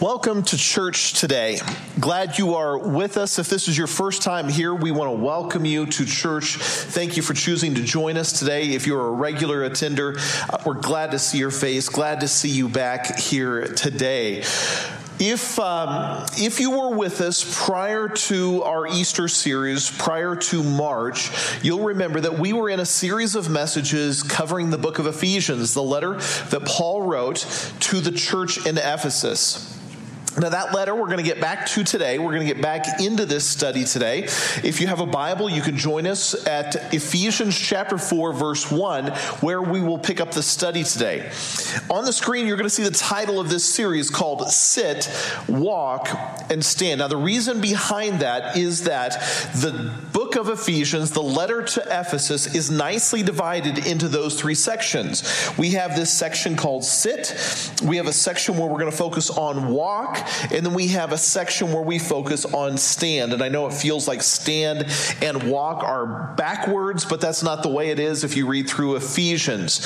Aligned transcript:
Welcome 0.00 0.42
to 0.42 0.58
church 0.58 1.14
today. 1.14 1.58
Glad 1.98 2.36
you 2.36 2.56
are 2.56 2.76
with 2.76 3.16
us. 3.16 3.38
If 3.38 3.48
this 3.48 3.66
is 3.66 3.78
your 3.78 3.86
first 3.86 4.20
time 4.20 4.46
here, 4.46 4.74
we 4.74 4.90
want 4.90 5.10
to 5.10 5.16
welcome 5.24 5.64
you 5.64 5.86
to 5.86 6.04
church. 6.04 6.56
Thank 6.56 7.16
you 7.16 7.22
for 7.22 7.32
choosing 7.32 7.74
to 7.76 7.82
join 7.82 8.18
us 8.18 8.38
today. 8.38 8.74
If 8.74 8.86
you're 8.86 9.06
a 9.06 9.10
regular 9.10 9.64
attender, 9.64 10.18
uh, 10.50 10.58
we're 10.66 10.74
glad 10.74 11.12
to 11.12 11.18
see 11.18 11.38
your 11.38 11.50
face, 11.50 11.88
glad 11.88 12.20
to 12.20 12.28
see 12.28 12.50
you 12.50 12.68
back 12.68 13.18
here 13.18 13.68
today. 13.68 14.40
If, 15.18 15.58
um, 15.58 16.26
if 16.36 16.60
you 16.60 16.72
were 16.72 16.94
with 16.94 17.22
us 17.22 17.64
prior 17.64 18.06
to 18.06 18.64
our 18.64 18.86
Easter 18.86 19.28
series, 19.28 19.90
prior 19.90 20.36
to 20.36 20.62
March, 20.62 21.30
you'll 21.64 21.84
remember 21.84 22.20
that 22.20 22.38
we 22.38 22.52
were 22.52 22.68
in 22.68 22.80
a 22.80 22.86
series 22.86 23.34
of 23.34 23.48
messages 23.48 24.22
covering 24.22 24.68
the 24.68 24.76
book 24.76 24.98
of 24.98 25.06
Ephesians, 25.06 25.72
the 25.72 25.82
letter 25.82 26.16
that 26.50 26.66
Paul 26.66 27.00
wrote 27.00 27.46
to 27.80 28.00
the 28.02 28.12
church 28.12 28.66
in 28.66 28.76
Ephesus. 28.76 29.72
Now, 30.38 30.50
that 30.50 30.74
letter 30.74 30.94
we're 30.94 31.06
going 31.06 31.16
to 31.16 31.22
get 31.22 31.40
back 31.40 31.66
to 31.68 31.82
today. 31.82 32.18
We're 32.18 32.34
going 32.34 32.46
to 32.46 32.54
get 32.54 32.62
back 32.62 33.00
into 33.00 33.24
this 33.24 33.46
study 33.46 33.84
today. 33.84 34.24
If 34.62 34.82
you 34.82 34.86
have 34.86 35.00
a 35.00 35.06
Bible, 35.06 35.48
you 35.48 35.62
can 35.62 35.78
join 35.78 36.06
us 36.06 36.46
at 36.46 36.92
Ephesians 36.92 37.58
chapter 37.58 37.96
4, 37.96 38.34
verse 38.34 38.70
1, 38.70 39.06
where 39.40 39.62
we 39.62 39.80
will 39.80 39.98
pick 39.98 40.20
up 40.20 40.32
the 40.32 40.42
study 40.42 40.84
today. 40.84 41.30
On 41.88 42.04
the 42.04 42.12
screen, 42.12 42.46
you're 42.46 42.58
going 42.58 42.68
to 42.68 42.74
see 42.74 42.82
the 42.82 42.90
title 42.90 43.40
of 43.40 43.48
this 43.48 43.64
series 43.64 44.10
called 44.10 44.46
Sit, 44.50 45.10
Walk, 45.48 46.08
and 46.50 46.62
Stand. 46.62 46.98
Now, 46.98 47.08
the 47.08 47.16
reason 47.16 47.62
behind 47.62 48.20
that 48.20 48.58
is 48.58 48.84
that 48.84 49.12
the 49.54 49.90
book 50.12 50.36
of 50.36 50.50
Ephesians, 50.50 51.12
the 51.12 51.22
letter 51.22 51.62
to 51.62 51.80
Ephesus, 51.86 52.54
is 52.54 52.70
nicely 52.70 53.22
divided 53.22 53.86
into 53.86 54.06
those 54.06 54.38
three 54.38 54.54
sections. 54.54 55.50
We 55.56 55.70
have 55.70 55.96
this 55.96 56.12
section 56.12 56.56
called 56.56 56.84
Sit, 56.84 57.72
we 57.82 57.96
have 57.96 58.06
a 58.06 58.12
section 58.12 58.58
where 58.58 58.68
we're 58.68 58.80
going 58.80 58.90
to 58.90 58.96
focus 58.96 59.30
on 59.30 59.68
walk. 59.72 60.25
And 60.52 60.64
then 60.64 60.74
we 60.74 60.88
have 60.88 61.12
a 61.12 61.18
section 61.18 61.72
where 61.72 61.82
we 61.82 61.98
focus 61.98 62.44
on 62.44 62.78
stand. 62.78 63.32
And 63.32 63.42
I 63.42 63.48
know 63.48 63.66
it 63.66 63.72
feels 63.72 64.08
like 64.08 64.22
stand 64.22 64.86
and 65.22 65.50
walk 65.50 65.82
are 65.82 66.34
backwards, 66.36 67.04
but 67.04 67.20
that's 67.20 67.42
not 67.42 67.62
the 67.62 67.68
way 67.68 67.90
it 67.90 67.98
is 67.98 68.24
if 68.24 68.36
you 68.36 68.46
read 68.46 68.68
through 68.68 68.96
Ephesians. 68.96 69.78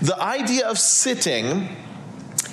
The 0.00 0.20
idea 0.20 0.68
of 0.68 0.78
sitting 0.78 1.68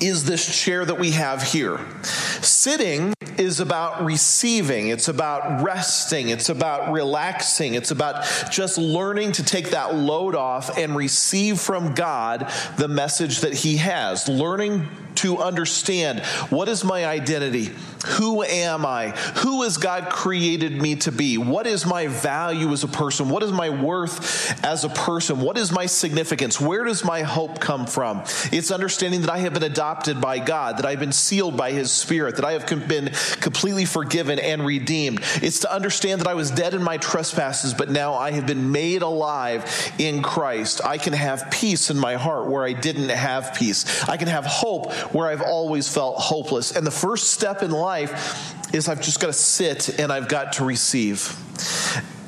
is 0.02 0.26
this 0.26 0.64
chair 0.64 0.86
that 0.86 1.00
we 1.00 1.12
have 1.12 1.42
here. 1.42 1.80
Sitting 2.04 3.14
is 3.38 3.60
about 3.60 4.04
receiving, 4.04 4.90
it's 4.90 5.08
about 5.08 5.64
resting, 5.64 6.30
it's 6.30 6.50
about 6.50 6.92
relaxing, 6.92 7.74
it's 7.74 7.92
about 7.92 8.26
just 8.52 8.78
learning 8.78 9.32
to 9.34 9.44
take 9.44 9.72
that 9.72 9.96
load 9.96 10.36
off 10.36 10.78
and 10.78 10.96
receive 10.96 11.60
from 11.60 11.94
God 11.94 12.52
the 12.78 12.88
message 12.88 13.42
that 13.42 13.54
He 13.54 13.78
has. 13.78 14.28
Learning 14.28 14.88
to 15.18 15.38
understand 15.40 16.22
what 16.50 16.70
is 16.70 16.84
my 16.84 17.06
identity? 17.06 17.72
Who 18.06 18.44
am 18.44 18.86
I? 18.86 19.10
Who 19.38 19.64
has 19.64 19.78
God 19.78 20.10
created 20.10 20.80
me 20.82 20.96
to 20.98 21.12
be? 21.12 21.38
What 21.38 21.68
is 21.68 21.86
my 21.86 22.08
value 22.08 22.72
as 22.72 22.84
a 22.84 22.88
person? 22.88 23.30
What 23.30 23.44
is 23.44 23.52
my 23.52 23.70
worth 23.70 24.64
as 24.64 24.84
a 24.84 24.90
person? 24.90 25.42
What 25.42 25.58
is 25.58 25.72
my 25.72 25.88
significance? 25.88 26.62
Where 26.62 26.84
does 26.84 27.04
my 27.04 27.24
hope 27.24 27.60
come 27.60 27.86
from? 27.86 28.24
It's 28.52 28.72
understanding 28.72 29.22
that 29.22 29.30
I 29.30 29.40
have 29.40 29.54
been 29.54 29.64
adopted 29.64 30.22
by 30.22 30.40
God, 30.40 30.78
that 30.78 30.86
I've 30.86 31.00
been 31.00 31.12
sealed 31.12 31.58
by 31.58 31.72
His 31.72 31.92
Spirit, 31.92 32.36
that 32.38 32.46
I 32.46 32.54
have 32.54 32.68
been 32.88 33.12
completely 33.42 33.86
forgiven 33.86 34.40
and 34.40 34.66
redeemed. 34.66 35.20
It's 35.42 35.60
to 35.60 35.74
understand 35.74 36.22
that 36.22 36.28
I 36.28 36.36
was 36.36 36.52
dead 36.52 36.74
in 36.74 36.84
my 36.84 36.98
trespasses, 36.98 37.74
but 37.74 37.90
now 37.90 38.14
I 38.14 38.32
have 38.32 38.46
been 38.46 38.72
made 38.72 39.02
alive 39.02 39.92
in 39.98 40.22
Christ. 40.22 40.82
I 40.86 40.98
can 40.98 41.14
have 41.14 41.50
peace 41.52 41.90
in 41.90 41.98
my 41.98 42.16
heart 42.16 42.48
where 42.48 42.64
I 42.64 42.74
didn't 42.74 43.10
have 43.10 43.54
peace. 43.54 44.08
I 44.08 44.18
can 44.18 44.28
have 44.28 44.46
hope 44.46 45.07
where 45.12 45.28
I've 45.28 45.42
always 45.42 45.92
felt 45.92 46.18
hopeless. 46.18 46.76
And 46.76 46.86
the 46.86 46.92
first 46.92 47.32
step 47.32 47.64
in 47.64 47.72
life 47.72 48.74
is 48.74 48.88
I've 48.88 49.02
just 49.02 49.20
got 49.20 49.28
to 49.28 49.34
sit 49.34 50.00
and 50.00 50.12
I've 50.12 50.28
got 50.28 50.54
to 50.54 50.66
receive. 50.66 51.20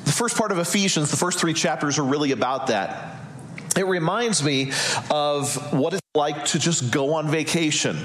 The 0.04 0.12
first 0.12 0.36
part 0.36 0.52
of 0.52 0.58
Ephesians, 0.58 1.10
the 1.10 1.16
first 1.16 1.38
three 1.38 1.54
chapters 1.54 1.98
are 1.98 2.04
really 2.04 2.32
about 2.32 2.68
that. 2.68 3.16
It 3.76 3.86
reminds 3.86 4.42
me 4.42 4.72
of 5.10 5.72
what 5.72 5.92
it's 5.92 6.02
like 6.14 6.44
to 6.46 6.58
just 6.58 6.90
go 6.90 7.14
on 7.14 7.30
vacation. 7.30 7.96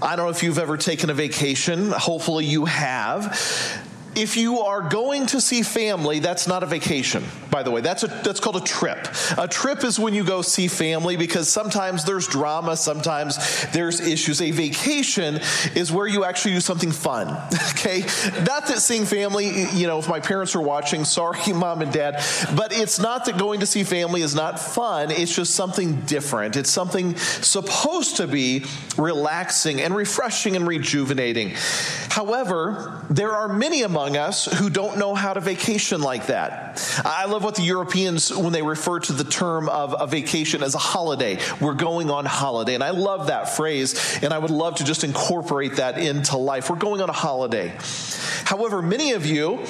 I 0.00 0.14
don't 0.14 0.26
know 0.26 0.30
if 0.30 0.42
you've 0.42 0.58
ever 0.58 0.76
taken 0.76 1.10
a 1.10 1.14
vacation. 1.14 1.90
Hopefully, 1.90 2.44
you 2.44 2.66
have 2.66 3.84
if 4.16 4.38
you 4.38 4.60
are 4.60 4.80
going 4.80 5.26
to 5.26 5.42
see 5.42 5.62
family, 5.62 6.20
that's 6.20 6.48
not 6.48 6.62
a 6.62 6.66
vacation, 6.66 7.22
by 7.50 7.62
the 7.62 7.70
way. 7.70 7.82
That's, 7.82 8.02
a, 8.02 8.06
that's 8.06 8.40
called 8.40 8.56
a 8.56 8.60
trip. 8.60 9.06
A 9.36 9.46
trip 9.46 9.84
is 9.84 9.98
when 9.98 10.14
you 10.14 10.24
go 10.24 10.40
see 10.40 10.68
family 10.68 11.18
because 11.18 11.50
sometimes 11.50 12.04
there's 12.04 12.26
drama, 12.26 12.78
sometimes 12.78 13.66
there's 13.72 14.00
issues. 14.00 14.40
A 14.40 14.52
vacation 14.52 15.40
is 15.74 15.92
where 15.92 16.06
you 16.06 16.24
actually 16.24 16.54
do 16.54 16.60
something 16.60 16.92
fun, 16.92 17.28
okay? 17.72 18.00
Not 18.46 18.66
that 18.68 18.78
seeing 18.78 19.04
family, 19.04 19.66
you 19.74 19.86
know, 19.86 19.98
if 19.98 20.08
my 20.08 20.20
parents 20.20 20.56
are 20.56 20.62
watching, 20.62 21.04
sorry, 21.04 21.38
mom 21.54 21.82
and 21.82 21.92
dad, 21.92 22.24
but 22.56 22.72
it's 22.72 22.98
not 22.98 23.26
that 23.26 23.36
going 23.36 23.60
to 23.60 23.66
see 23.66 23.84
family 23.84 24.22
is 24.22 24.34
not 24.34 24.58
fun. 24.58 25.10
It's 25.10 25.34
just 25.36 25.54
something 25.54 26.00
different. 26.02 26.56
It's 26.56 26.70
something 26.70 27.16
supposed 27.16 28.16
to 28.16 28.26
be 28.26 28.64
relaxing 28.96 29.82
and 29.82 29.94
refreshing 29.94 30.56
and 30.56 30.66
rejuvenating. 30.66 31.52
However, 32.08 33.04
there 33.10 33.32
are 33.32 33.46
many 33.46 33.82
among 33.82 34.05
among 34.06 34.16
us 34.16 34.44
who 34.44 34.70
don't 34.70 34.98
know 34.98 35.14
how 35.14 35.32
to 35.32 35.40
vacation 35.40 36.00
like 36.00 36.26
that. 36.26 36.80
I 37.04 37.24
love 37.26 37.42
what 37.42 37.56
the 37.56 37.62
Europeans, 37.62 38.34
when 38.34 38.52
they 38.52 38.62
refer 38.62 39.00
to 39.00 39.12
the 39.12 39.24
term 39.24 39.68
of 39.68 39.96
a 39.98 40.06
vacation 40.06 40.62
as 40.62 40.76
a 40.76 40.78
holiday, 40.78 41.38
we're 41.60 41.74
going 41.74 42.10
on 42.10 42.24
holiday. 42.24 42.74
And 42.74 42.84
I 42.84 42.90
love 42.90 43.26
that 43.26 43.56
phrase, 43.56 44.22
and 44.22 44.32
I 44.32 44.38
would 44.38 44.52
love 44.52 44.76
to 44.76 44.84
just 44.84 45.02
incorporate 45.02 45.76
that 45.76 45.98
into 45.98 46.36
life. 46.36 46.70
We're 46.70 46.76
going 46.76 47.00
on 47.00 47.10
a 47.10 47.14
holiday. 47.14 47.76
However, 48.44 48.80
many 48.80 49.12
of 49.12 49.26
you 49.26 49.64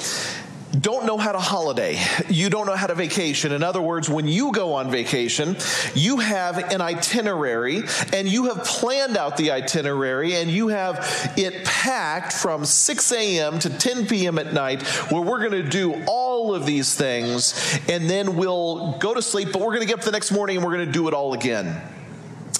don't 0.79 1.05
know 1.05 1.17
how 1.17 1.31
to 1.31 1.39
holiday. 1.39 1.99
You 2.29 2.49
don't 2.49 2.65
know 2.65 2.75
how 2.75 2.87
to 2.87 2.95
vacation. 2.95 3.51
In 3.51 3.63
other 3.63 3.81
words, 3.81 4.09
when 4.09 4.27
you 4.27 4.51
go 4.51 4.73
on 4.73 4.91
vacation, 4.91 5.55
you 5.95 6.17
have 6.17 6.57
an 6.57 6.81
itinerary 6.81 7.83
and 8.13 8.27
you 8.27 8.45
have 8.45 8.63
planned 8.65 9.17
out 9.17 9.37
the 9.37 9.51
itinerary 9.51 10.35
and 10.35 10.49
you 10.49 10.67
have 10.69 11.33
it 11.37 11.65
packed 11.65 12.33
from 12.33 12.65
6 12.65 13.11
a.m. 13.11 13.59
to 13.59 13.69
10 13.69 14.07
p.m. 14.07 14.37
at 14.39 14.53
night 14.53 14.81
where 15.11 15.21
we're 15.21 15.39
going 15.39 15.63
to 15.63 15.69
do 15.69 16.03
all 16.07 16.53
of 16.53 16.65
these 16.65 16.95
things 16.95 17.79
and 17.87 18.09
then 18.09 18.35
we'll 18.35 18.97
go 18.99 19.13
to 19.13 19.21
sleep, 19.21 19.51
but 19.51 19.61
we're 19.61 19.73
going 19.73 19.81
to 19.81 19.87
get 19.87 19.99
up 19.99 20.05
the 20.05 20.11
next 20.11 20.31
morning 20.31 20.57
and 20.57 20.65
we're 20.65 20.73
going 20.73 20.85
to 20.85 20.91
do 20.91 21.07
it 21.07 21.13
all 21.13 21.33
again. 21.33 21.81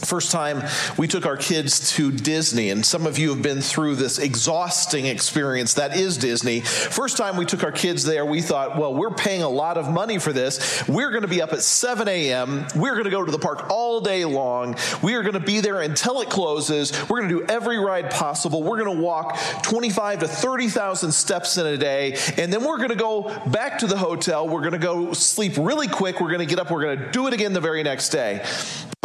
First 0.08 0.32
time 0.32 0.64
we 0.98 1.06
took 1.06 1.26
our 1.26 1.36
kids 1.36 1.92
to 1.98 2.14
Disney, 2.14 2.70
and 2.70 2.86
some 2.86 3.06
of 3.06 3.18
you 3.18 3.32
have 3.32 3.42
been 3.42 3.60
through 3.60 3.96
this 3.96 4.20
exhausting 4.20 5.06
experience 5.06 5.74
that 5.74 5.98
is 5.98 6.16
Disney. 6.16 6.62
First 6.62 7.18
time 7.18 7.36
we 7.36 7.44
took 7.44 7.62
our 7.62 7.74
kids 7.74 8.06
there, 8.06 8.26
we 8.26 8.42
thought, 8.42 8.78
well, 8.78 8.94
we're 8.94 9.12
paying 9.12 9.42
a 9.42 9.50
lot 9.50 9.78
of 9.78 9.90
money 9.90 10.18
for 10.18 10.32
this. 10.32 10.88
We're 10.88 11.10
going 11.10 11.24
to 11.24 11.28
be 11.28 11.42
up 11.42 11.52
at 11.52 11.62
7 11.62 12.08
a.m. 12.08 12.68
We're 12.74 12.94
going 12.94 13.04
to 13.04 13.10
go 13.10 13.26
to 13.26 13.32
the 13.34 13.38
park 13.38 13.70
all 13.70 14.00
day 14.00 14.24
long. 14.24 14.78
We 15.04 15.16
are 15.16 15.24
going 15.24 15.34
to 15.34 15.42
be 15.42 15.60
there 15.60 15.82
until 15.82 16.22
it 16.22 16.30
closes. 16.30 16.94
We're 17.10 17.20
going 17.20 17.30
to 17.30 17.40
do 17.40 17.46
every 17.50 17.78
ride 17.78 18.10
possible. 18.10 18.64
We're 18.64 18.82
going 18.82 18.96
to 18.96 19.04
walk 19.04 19.38
25 19.64 20.20
to 20.20 20.28
30,000 20.30 21.12
steps 21.12 21.58
in 21.58 21.66
a 21.66 21.76
day, 21.76 22.18
and 22.38 22.54
then 22.54 22.64
we're 22.64 22.78
going 22.78 22.92
to 22.92 22.96
go 22.96 23.24
back 23.50 23.80
to 23.80 23.88
the 23.88 23.98
hotel. 23.98 24.48
We're 24.48 24.62
going 24.62 24.72
to 24.72 24.78
go 24.78 25.12
sleep 25.12 25.58
really 25.58 25.90
quick. 25.90 26.22
We're 26.22 26.32
going 26.32 26.40
to 26.40 26.46
get 26.46 26.60
up. 26.60 26.72
We're 26.72 26.84
going 26.84 27.00
to 27.00 27.12
do 27.12 27.28
it 27.28 27.34
again 27.34 27.52
the 27.52 27.60
very 27.60 27.84
next 27.84 28.08
day. 28.08 28.46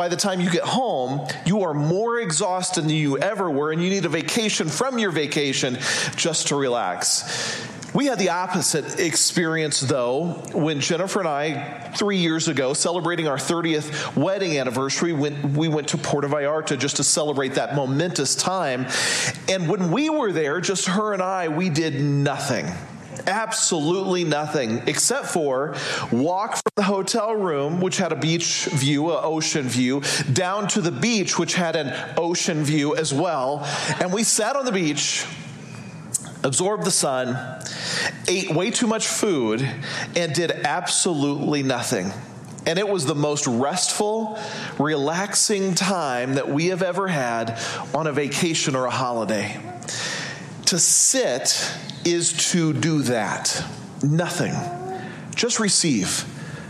By 0.02 0.08
the 0.08 0.16
time 0.16 0.40
you 0.40 0.50
get 0.50 0.64
home, 0.64 1.28
you 1.46 1.62
are 1.62 1.72
more 1.72 2.18
exhausted 2.18 2.82
than 2.82 2.90
you 2.90 3.18
ever 3.18 3.48
were, 3.48 3.70
and 3.70 3.80
you 3.80 3.88
need 3.88 4.04
a 4.04 4.08
vacation 4.08 4.68
from 4.68 4.98
your 4.98 5.12
vacation 5.12 5.78
just 6.16 6.48
to 6.48 6.56
relax. 6.56 7.64
We 7.94 8.06
had 8.06 8.18
the 8.18 8.30
opposite 8.30 8.98
experience, 8.98 9.78
though, 9.78 10.42
when 10.54 10.80
Jennifer 10.80 11.20
and 11.20 11.28
I, 11.28 11.92
three 11.94 12.16
years 12.16 12.48
ago, 12.48 12.74
celebrating 12.74 13.28
our 13.28 13.36
30th 13.36 14.16
wedding 14.16 14.58
anniversary, 14.58 15.12
when 15.12 15.54
we 15.54 15.68
went 15.68 15.86
to 15.90 15.98
Puerto 15.98 16.26
Vallarta 16.26 16.76
just 16.76 16.96
to 16.96 17.04
celebrate 17.04 17.54
that 17.54 17.76
momentous 17.76 18.34
time. 18.34 18.88
And 19.48 19.68
when 19.68 19.92
we 19.92 20.10
were 20.10 20.32
there, 20.32 20.60
just 20.60 20.86
her 20.86 21.12
and 21.12 21.22
I, 21.22 21.46
we 21.46 21.70
did 21.70 22.00
nothing 22.00 22.66
absolutely 23.26 24.24
nothing 24.24 24.82
except 24.86 25.26
for 25.26 25.74
walk 26.10 26.52
from 26.52 26.72
the 26.76 26.82
hotel 26.82 27.34
room, 27.34 27.80
which 27.80 27.96
had 27.96 28.12
a 28.12 28.16
beach 28.16 28.66
view, 28.72 29.10
an 29.10 29.20
ocean 29.22 29.68
view, 29.68 30.02
down 30.32 30.68
to 30.68 30.80
the 30.80 30.92
beach, 30.92 31.38
which 31.38 31.54
had 31.54 31.76
an 31.76 32.14
ocean 32.16 32.64
view 32.64 32.96
as 32.96 33.12
well. 33.12 33.66
And 34.00 34.12
we 34.12 34.22
sat 34.22 34.56
on 34.56 34.64
the 34.64 34.72
beach 34.72 35.24
absorbed 36.44 36.84
the 36.84 36.90
sun, 36.90 37.36
ate 38.26 38.54
way 38.54 38.70
too 38.70 38.86
much 38.86 39.06
food, 39.06 39.62
and 40.16 40.34
did 40.34 40.50
absolutely 40.50 41.62
nothing. 41.62 42.12
And 42.66 42.78
it 42.78 42.88
was 42.88 43.06
the 43.06 43.14
most 43.14 43.46
restful, 43.46 44.38
relaxing 44.78 45.74
time 45.74 46.34
that 46.34 46.48
we 46.48 46.66
have 46.66 46.82
ever 46.82 47.08
had 47.08 47.58
on 47.94 48.06
a 48.06 48.12
vacation 48.12 48.76
or 48.76 48.86
a 48.86 48.90
holiday. 48.90 49.60
To 50.72 50.78
sit 50.78 51.70
is 52.02 52.32
to 52.52 52.72
do 52.72 53.02
that. 53.02 53.62
Nothing. 54.02 54.54
Just 55.34 55.60
receive. 55.60 56.24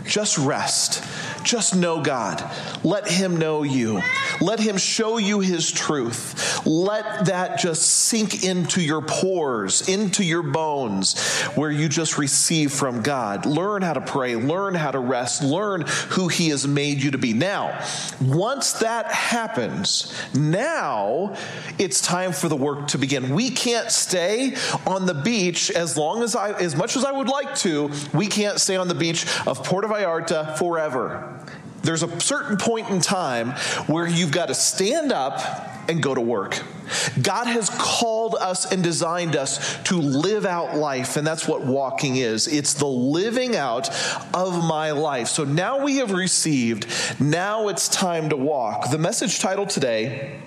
Just 0.05 0.37
rest. 0.37 1.01
Just 1.43 1.75
know 1.75 2.01
God. 2.01 2.43
Let 2.83 3.07
Him 3.07 3.37
know 3.37 3.63
you. 3.63 4.01
Let 4.41 4.59
Him 4.59 4.77
show 4.77 5.17
you 5.17 5.39
His 5.39 5.71
truth. 5.71 6.65
Let 6.65 7.25
that 7.25 7.59
just 7.59 7.83
sink 7.83 8.43
into 8.43 8.81
your 8.81 9.01
pores, 9.01 9.87
into 9.87 10.23
your 10.23 10.43
bones, 10.43 11.21
where 11.55 11.71
you 11.71 11.89
just 11.89 12.17
receive 12.17 12.71
from 12.71 13.01
God. 13.01 13.45
Learn 13.45 13.81
how 13.81 13.93
to 13.93 14.01
pray, 14.01 14.35
learn 14.35 14.75
how 14.75 14.91
to 14.91 14.99
rest, 14.99 15.43
learn 15.43 15.85
who 16.09 16.27
He 16.27 16.49
has 16.49 16.67
made 16.67 17.01
you 17.03 17.11
to 17.11 17.17
be. 17.17 17.33
Now, 17.33 17.79
once 18.21 18.73
that 18.73 19.11
happens, 19.11 20.13
now 20.33 21.35
it's 21.77 22.01
time 22.01 22.31
for 22.31 22.47
the 22.47 22.55
work 22.55 22.87
to 22.89 22.97
begin. 22.97 23.33
We 23.33 23.49
can't 23.49 23.91
stay 23.91 24.55
on 24.85 25.05
the 25.05 25.13
beach 25.13 25.71
as 25.71 25.97
long 25.97 26.23
as 26.23 26.35
I, 26.35 26.51
as 26.53 26.75
much 26.75 26.95
as 26.95 27.05
I 27.05 27.11
would 27.11 27.27
like 27.27 27.55
to, 27.55 27.91
we 28.13 28.27
can't 28.27 28.59
stay 28.59 28.75
on 28.75 28.87
the 28.87 28.95
beach 28.95 29.25
of 29.45 29.63
Puerto 29.63 29.87
Vallarta 29.87 30.57
forever. 30.57 31.32
There's 31.83 32.03
a 32.03 32.19
certain 32.21 32.57
point 32.57 32.89
in 32.89 33.01
time 33.01 33.51
where 33.87 34.07
you've 34.07 34.31
got 34.31 34.47
to 34.47 34.55
stand 34.55 35.11
up 35.11 35.41
and 35.89 36.01
go 36.01 36.15
to 36.15 36.21
work. 36.21 36.61
God 37.21 37.45
has 37.45 37.69
called 37.69 38.35
us 38.35 38.71
and 38.71 38.81
designed 38.81 39.35
us 39.35 39.81
to 39.83 39.95
live 39.95 40.45
out 40.45 40.77
life, 40.77 41.17
and 41.17 41.27
that's 41.27 41.45
what 41.45 41.61
walking 41.65 42.15
is. 42.15 42.47
It's 42.47 42.75
the 42.75 42.87
living 42.87 43.57
out 43.57 43.89
of 44.33 44.63
my 44.63 44.91
life. 44.91 45.27
So 45.27 45.43
now 45.43 45.83
we 45.83 45.97
have 45.97 46.11
received, 46.11 46.87
now 47.19 47.67
it's 47.67 47.89
time 47.89 48.29
to 48.29 48.37
walk. 48.37 48.89
The 48.89 48.97
message 48.97 49.39
title 49.39 49.65
today 49.65 50.39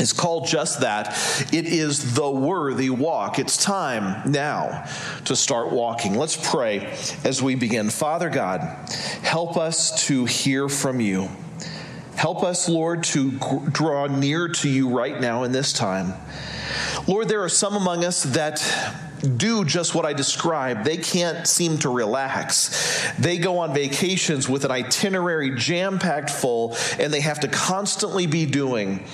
is 0.00 0.12
called 0.12 0.46
just 0.46 0.80
that. 0.80 1.08
It 1.52 1.66
is 1.66 2.14
the 2.14 2.30
worthy 2.30 2.90
walk. 2.90 3.38
It's 3.38 3.56
time 3.56 4.30
now 4.30 4.84
to 5.24 5.36
start 5.36 5.72
walking. 5.72 6.16
Let's 6.16 6.36
pray 6.36 6.94
as 7.24 7.42
we 7.42 7.54
begin. 7.54 7.90
Father 7.90 8.30
God, 8.30 8.60
help 9.22 9.56
us 9.56 10.06
to 10.06 10.24
hear 10.24 10.68
from 10.68 11.00
you. 11.00 11.28
Help 12.14 12.42
us, 12.42 12.68
Lord, 12.68 13.04
to 13.04 13.30
draw 13.70 14.06
near 14.06 14.48
to 14.48 14.68
you 14.68 14.88
right 14.88 15.20
now 15.20 15.44
in 15.44 15.52
this 15.52 15.72
time. 15.72 16.14
Lord, 17.06 17.28
there 17.28 17.44
are 17.44 17.48
some 17.48 17.76
among 17.76 18.04
us 18.04 18.24
that 18.24 18.60
do 19.36 19.64
just 19.64 19.94
what 19.94 20.04
I 20.04 20.12
described. 20.12 20.84
They 20.84 20.96
can't 20.96 21.46
seem 21.46 21.78
to 21.78 21.88
relax. 21.88 23.12
They 23.18 23.38
go 23.38 23.58
on 23.58 23.74
vacations 23.74 24.48
with 24.48 24.64
an 24.64 24.70
itinerary 24.70 25.56
jam 25.56 25.98
packed 25.98 26.30
full, 26.30 26.76
and 26.98 27.12
they 27.12 27.20
have 27.20 27.40
to 27.40 27.48
constantly 27.48 28.26
be 28.26 28.46
doing 28.46 29.04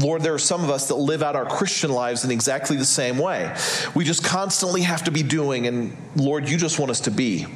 Lord, 0.00 0.22
there 0.22 0.34
are 0.34 0.38
some 0.38 0.64
of 0.64 0.70
us 0.70 0.88
that 0.88 0.94
live 0.94 1.22
out 1.22 1.36
our 1.36 1.44
Christian 1.44 1.90
lives 1.90 2.24
in 2.24 2.30
exactly 2.30 2.76
the 2.76 2.84
same 2.84 3.18
way. 3.18 3.54
We 3.94 4.04
just 4.04 4.24
constantly 4.24 4.82
have 4.82 5.04
to 5.04 5.10
be 5.10 5.22
doing, 5.22 5.66
and 5.66 5.96
Lord, 6.16 6.48
you 6.48 6.56
just 6.56 6.78
want 6.78 6.90
us 6.90 7.00
to 7.00 7.10
be. 7.10 7.46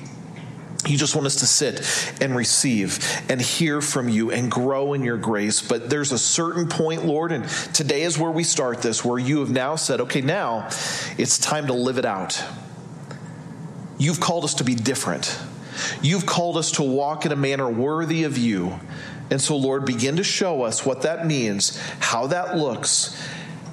You 0.86 0.96
just 0.96 1.16
want 1.16 1.26
us 1.26 1.36
to 1.36 1.46
sit 1.46 2.12
and 2.20 2.36
receive 2.36 3.00
and 3.28 3.40
hear 3.40 3.80
from 3.80 4.08
you 4.08 4.30
and 4.30 4.50
grow 4.50 4.92
in 4.92 5.02
your 5.02 5.16
grace. 5.16 5.60
But 5.60 5.90
there's 5.90 6.12
a 6.12 6.18
certain 6.18 6.68
point, 6.68 7.04
Lord, 7.04 7.32
and 7.32 7.48
today 7.74 8.02
is 8.02 8.18
where 8.18 8.30
we 8.30 8.44
start 8.44 8.82
this, 8.82 9.04
where 9.04 9.18
you 9.18 9.40
have 9.40 9.50
now 9.50 9.76
said, 9.76 10.00
okay, 10.02 10.20
now 10.20 10.68
it's 11.18 11.38
time 11.38 11.66
to 11.68 11.72
live 11.72 11.98
it 11.98 12.04
out. 12.04 12.40
You've 13.98 14.20
called 14.20 14.44
us 14.44 14.54
to 14.54 14.64
be 14.64 14.74
different. 14.74 15.38
You've 16.02 16.26
called 16.26 16.56
us 16.56 16.72
to 16.72 16.82
walk 16.82 17.26
in 17.26 17.32
a 17.32 17.36
manner 17.36 17.68
worthy 17.68 18.24
of 18.24 18.38
you. 18.38 18.78
And 19.30 19.40
so, 19.40 19.56
Lord, 19.56 19.84
begin 19.84 20.16
to 20.16 20.24
show 20.24 20.62
us 20.62 20.86
what 20.86 21.02
that 21.02 21.26
means, 21.26 21.78
how 21.98 22.28
that 22.28 22.56
looks, 22.56 23.20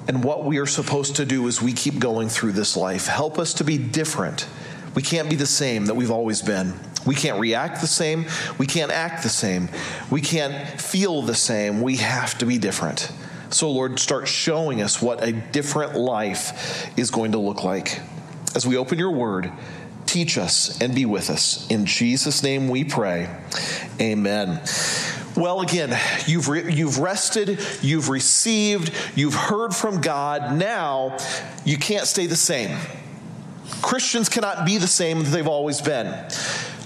and 0.08 0.22
what 0.22 0.44
we 0.44 0.58
are 0.58 0.66
supposed 0.66 1.16
to 1.16 1.24
do 1.24 1.46
as 1.48 1.62
we 1.62 1.72
keep 1.72 1.98
going 1.98 2.28
through 2.28 2.52
this 2.52 2.76
life. 2.76 3.06
Help 3.06 3.38
us 3.38 3.54
to 3.54 3.64
be 3.64 3.78
different. 3.78 4.46
We 4.94 5.02
can't 5.02 5.30
be 5.30 5.36
the 5.36 5.46
same 5.46 5.86
that 5.86 5.94
we've 5.94 6.10
always 6.10 6.42
been. 6.42 6.74
We 7.06 7.14
can't 7.14 7.38
react 7.40 7.80
the 7.80 7.86
same. 7.86 8.26
We 8.58 8.66
can't 8.66 8.90
act 8.90 9.22
the 9.22 9.28
same. 9.28 9.68
We 10.10 10.20
can't 10.20 10.80
feel 10.80 11.22
the 11.22 11.34
same. 11.34 11.82
We 11.82 11.96
have 11.96 12.38
to 12.38 12.46
be 12.46 12.58
different. 12.58 13.10
So, 13.50 13.70
Lord, 13.70 13.98
start 13.98 14.26
showing 14.26 14.80
us 14.82 15.00
what 15.00 15.22
a 15.22 15.32
different 15.32 15.94
life 15.96 16.90
is 16.98 17.10
going 17.10 17.32
to 17.32 17.38
look 17.38 17.62
like. 17.62 18.00
As 18.54 18.66
we 18.66 18.76
open 18.76 18.98
your 18.98 19.10
word, 19.10 19.52
teach 20.06 20.38
us 20.38 20.80
and 20.80 20.94
be 20.94 21.06
with 21.06 21.30
us. 21.30 21.68
In 21.70 21.86
Jesus' 21.86 22.42
name 22.42 22.68
we 22.68 22.84
pray. 22.84 23.28
Amen. 24.00 24.60
Well, 25.36 25.62
again, 25.62 25.98
you've, 26.26 26.48
re- 26.48 26.72
you've 26.72 26.98
rested, 26.98 27.58
you've 27.82 28.08
received, 28.08 28.92
you've 29.16 29.34
heard 29.34 29.74
from 29.74 30.00
God. 30.00 30.56
Now, 30.56 31.16
you 31.64 31.76
can't 31.76 32.06
stay 32.06 32.26
the 32.26 32.36
same. 32.36 32.76
Christians 33.82 34.28
cannot 34.28 34.64
be 34.64 34.78
the 34.78 34.86
same 34.86 35.22
as 35.22 35.32
they've 35.32 35.48
always 35.48 35.80
been. 35.80 36.06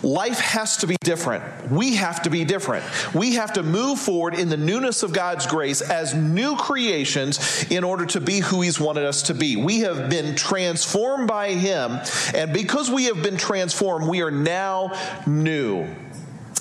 Life 0.03 0.39
has 0.39 0.79
to 0.79 0.87
be 0.87 0.97
different. 1.03 1.71
We 1.71 1.97
have 1.97 2.23
to 2.23 2.31
be 2.31 2.45
different. 2.45 2.85
We 3.15 3.35
have 3.35 3.53
to 3.55 3.63
move 3.63 3.99
forward 3.99 4.35
in 4.35 4.49
the 4.49 4.57
newness 4.57 5.03
of 5.03 5.13
God's 5.13 5.47
grace 5.47 5.81
as 5.83 6.15
new 6.15 6.57
creations 6.57 7.67
in 7.71 7.83
order 7.83 8.07
to 8.07 8.21
be 8.21 8.39
who 8.39 8.61
He's 8.61 8.79
wanted 8.79 9.05
us 9.05 9.23
to 9.23 9.35
be. 9.35 9.57
We 9.57 9.81
have 9.81 10.09
been 10.09 10.37
transformed 10.37 11.27
by 11.27 11.53
Him, 11.53 11.99
and 12.35 12.53
because 12.53 12.91
we 12.91 13.07
have 13.07 13.23
been 13.23 13.37
transformed, 13.37 14.09
we 14.09 14.23
are 14.23 14.31
now 14.31 14.93
new 15.27 15.89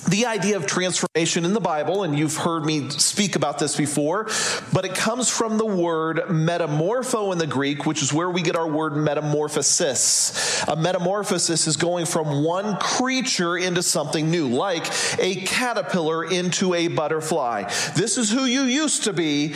the 0.08 0.26
idea 0.26 0.56
of 0.56 0.66
transformation 0.66 1.44
in 1.44 1.52
the 1.52 1.60
Bible, 1.60 2.02
and 2.02 2.18
you've 2.18 2.36
heard 2.36 2.64
me 2.64 2.88
speak 2.90 3.36
about 3.36 3.58
this 3.58 3.76
before, 3.76 4.28
but 4.72 4.84
it 4.84 4.94
comes 4.94 5.28
from 5.28 5.58
the 5.58 5.66
word 5.66 6.18
metamorpho 6.28 7.32
in 7.32 7.38
the 7.38 7.46
Greek, 7.46 7.84
which 7.84 8.02
is 8.02 8.12
where 8.12 8.30
we 8.30 8.42
get 8.42 8.56
our 8.56 8.68
word 8.68 8.96
metamorphosis. 8.96 10.64
A 10.66 10.76
metamorphosis 10.76 11.66
is 11.66 11.76
going 11.76 12.06
from 12.06 12.42
one 12.42 12.76
creature 12.78 13.56
into 13.56 13.82
something 13.82 14.30
new, 14.30 14.48
like 14.48 14.86
a 15.18 15.36
caterpillar 15.42 16.24
into 16.24 16.74
a 16.74 16.88
butterfly. 16.88 17.64
This 17.94 18.16
is 18.16 18.30
who 18.30 18.44
you 18.44 18.62
used 18.62 19.04
to 19.04 19.12
be, 19.12 19.54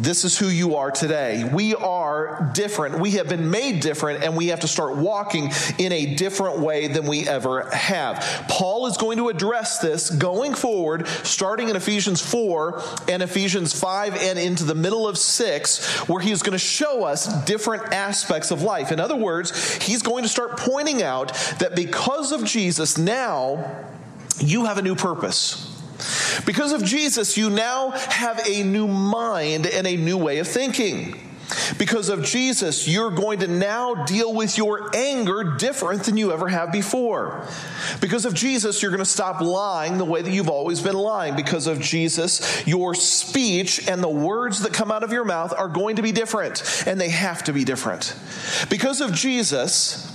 this 0.00 0.24
is 0.24 0.38
who 0.38 0.48
you 0.48 0.76
are 0.76 0.90
today. 0.90 1.44
We 1.44 1.74
are 1.74 2.50
different. 2.54 2.98
We 2.98 3.12
have 3.12 3.28
been 3.28 3.50
made 3.50 3.80
different, 3.80 4.24
and 4.24 4.34
we 4.34 4.48
have 4.48 4.60
to 4.60 4.68
start 4.68 4.96
walking 4.96 5.50
in 5.76 5.92
a 5.92 6.14
different 6.14 6.58
way 6.58 6.88
than 6.88 7.06
we 7.06 7.28
ever 7.28 7.68
have. 7.70 8.46
Paul 8.48 8.86
is 8.86 8.96
going 8.96 9.18
to 9.18 9.28
address 9.28 9.78
this 9.78 10.08
going 10.08 10.54
forward, 10.54 11.06
starting 11.06 11.68
in 11.68 11.76
Ephesians 11.76 12.22
4 12.22 12.82
and 13.08 13.22
Ephesians 13.22 13.78
5 13.78 14.16
and 14.16 14.38
into 14.38 14.64
the 14.64 14.74
middle 14.74 15.06
of 15.06 15.18
6, 15.18 16.08
where 16.08 16.20
he's 16.20 16.40
going 16.40 16.52
to 16.52 16.58
show 16.58 17.04
us 17.04 17.44
different 17.44 17.92
aspects 17.92 18.50
of 18.50 18.62
life. 18.62 18.92
In 18.92 19.00
other 19.00 19.16
words, 19.16 19.76
he's 19.84 20.02
going 20.02 20.22
to 20.22 20.30
start 20.30 20.56
pointing 20.56 21.02
out 21.02 21.34
that 21.58 21.76
because 21.76 22.32
of 22.32 22.44
Jesus, 22.44 22.96
now 22.96 23.84
you 24.38 24.64
have 24.64 24.78
a 24.78 24.82
new 24.82 24.94
purpose. 24.94 25.69
Because 26.46 26.72
of 26.72 26.84
Jesus, 26.84 27.36
you 27.36 27.50
now 27.50 27.90
have 27.90 28.40
a 28.46 28.62
new 28.62 28.86
mind 28.86 29.66
and 29.66 29.86
a 29.86 29.96
new 29.96 30.16
way 30.16 30.38
of 30.38 30.48
thinking. 30.48 31.18
Because 31.78 32.08
of 32.08 32.24
Jesus, 32.24 32.86
you're 32.86 33.10
going 33.10 33.40
to 33.40 33.48
now 33.48 34.04
deal 34.04 34.32
with 34.32 34.56
your 34.56 34.94
anger 34.94 35.56
different 35.56 36.04
than 36.04 36.16
you 36.16 36.32
ever 36.32 36.48
have 36.48 36.72
before. 36.72 37.46
Because 38.00 38.24
of 38.24 38.34
Jesus, 38.34 38.82
you're 38.82 38.90
going 38.90 39.00
to 39.00 39.04
stop 39.04 39.40
lying 39.40 39.98
the 39.98 40.04
way 40.04 40.22
that 40.22 40.30
you've 40.30 40.48
always 40.48 40.80
been 40.80 40.94
lying. 40.94 41.36
Because 41.36 41.66
of 41.66 41.80
Jesus, 41.80 42.66
your 42.66 42.94
speech 42.94 43.88
and 43.88 44.02
the 44.02 44.08
words 44.08 44.62
that 44.62 44.72
come 44.72 44.90
out 44.90 45.02
of 45.02 45.12
your 45.12 45.24
mouth 45.24 45.52
are 45.56 45.68
going 45.68 45.96
to 45.96 46.02
be 46.02 46.12
different, 46.12 46.84
and 46.86 47.00
they 47.00 47.10
have 47.10 47.44
to 47.44 47.52
be 47.52 47.64
different. 47.64 48.14
Because 48.68 49.00
of 49.00 49.12
Jesus, 49.12 50.06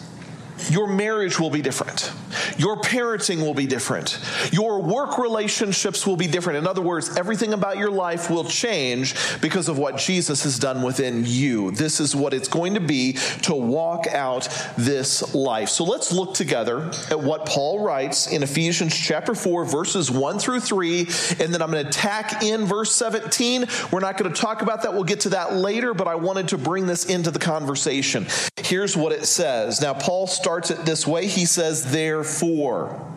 your 0.70 0.88
marriage 0.88 1.40
will 1.40 1.50
be 1.50 1.62
different. 1.62 2.12
Your 2.58 2.78
parenting 2.78 3.40
will 3.40 3.54
be 3.54 3.66
different. 3.66 4.20
Your 4.52 4.82
work 4.82 5.18
relationships 5.18 6.06
will 6.06 6.16
be 6.16 6.28
different. 6.28 6.58
In 6.60 6.68
other 6.68 6.82
words, 6.82 7.18
everything 7.18 7.54
about 7.54 7.78
your 7.78 7.92
life 7.92 8.30
will 8.30 8.44
change 8.44 9.16
because 9.42 9.70
of 9.70 9.78
what 9.78 9.98
Jesus 9.98 10.44
has 10.44 10.58
done 10.58 10.82
within 10.82 11.24
you. 11.26 11.72
This 11.72 12.00
is 12.00 12.16
what 12.16 12.34
it's 12.34 12.48
going 12.48 12.74
to 12.76 12.80
be 12.80 13.14
to 13.44 13.54
walk 13.54 14.08
out 14.08 14.48
this 14.78 15.36
life. 15.36 15.70
So 15.70 15.84
let's 15.84 16.12
look 16.12 16.34
together 16.34 16.92
at 17.10 17.20
what 17.20 17.46
Paul 17.46 17.84
writes 17.84 18.28
in 18.28 18.44
Ephesians 18.44 18.96
chapter 18.96 19.36
4, 19.36 19.66
verses 19.66 20.10
1 20.10 20.40
through 20.40 20.62
3. 20.62 21.00
And 21.40 21.54
then 21.54 21.62
I'm 21.62 21.72
going 21.72 21.86
to 21.86 21.92
tack 21.92 22.44
in 22.44 22.66
verse 22.66 22.92
17. 22.96 23.66
We're 23.92 24.00
not 24.00 24.18
going 24.18 24.32
to 24.34 24.42
talk 24.42 24.62
about 24.62 24.84
that. 24.84 24.94
We'll 24.94 25.04
get 25.04 25.22
to 25.22 25.30
that 25.30 25.54
later, 25.54 25.94
but 25.94 26.08
I 26.08 26.16
wanted 26.16 26.50
to 26.50 26.58
bring 26.58 26.86
this 26.86 27.06
into 27.06 27.32
the 27.32 27.40
conversation. 27.40 28.26
Here's 28.58 28.98
what 28.98 29.12
it 29.12 29.26
says. 29.26 29.82
Now, 29.82 29.94
Paul 29.94 30.26
starts 30.28 30.45
it 30.72 30.86
this 30.86 31.08
way. 31.08 31.28
He 31.28 31.46
says, 31.46 31.92
therefore. 31.92 33.15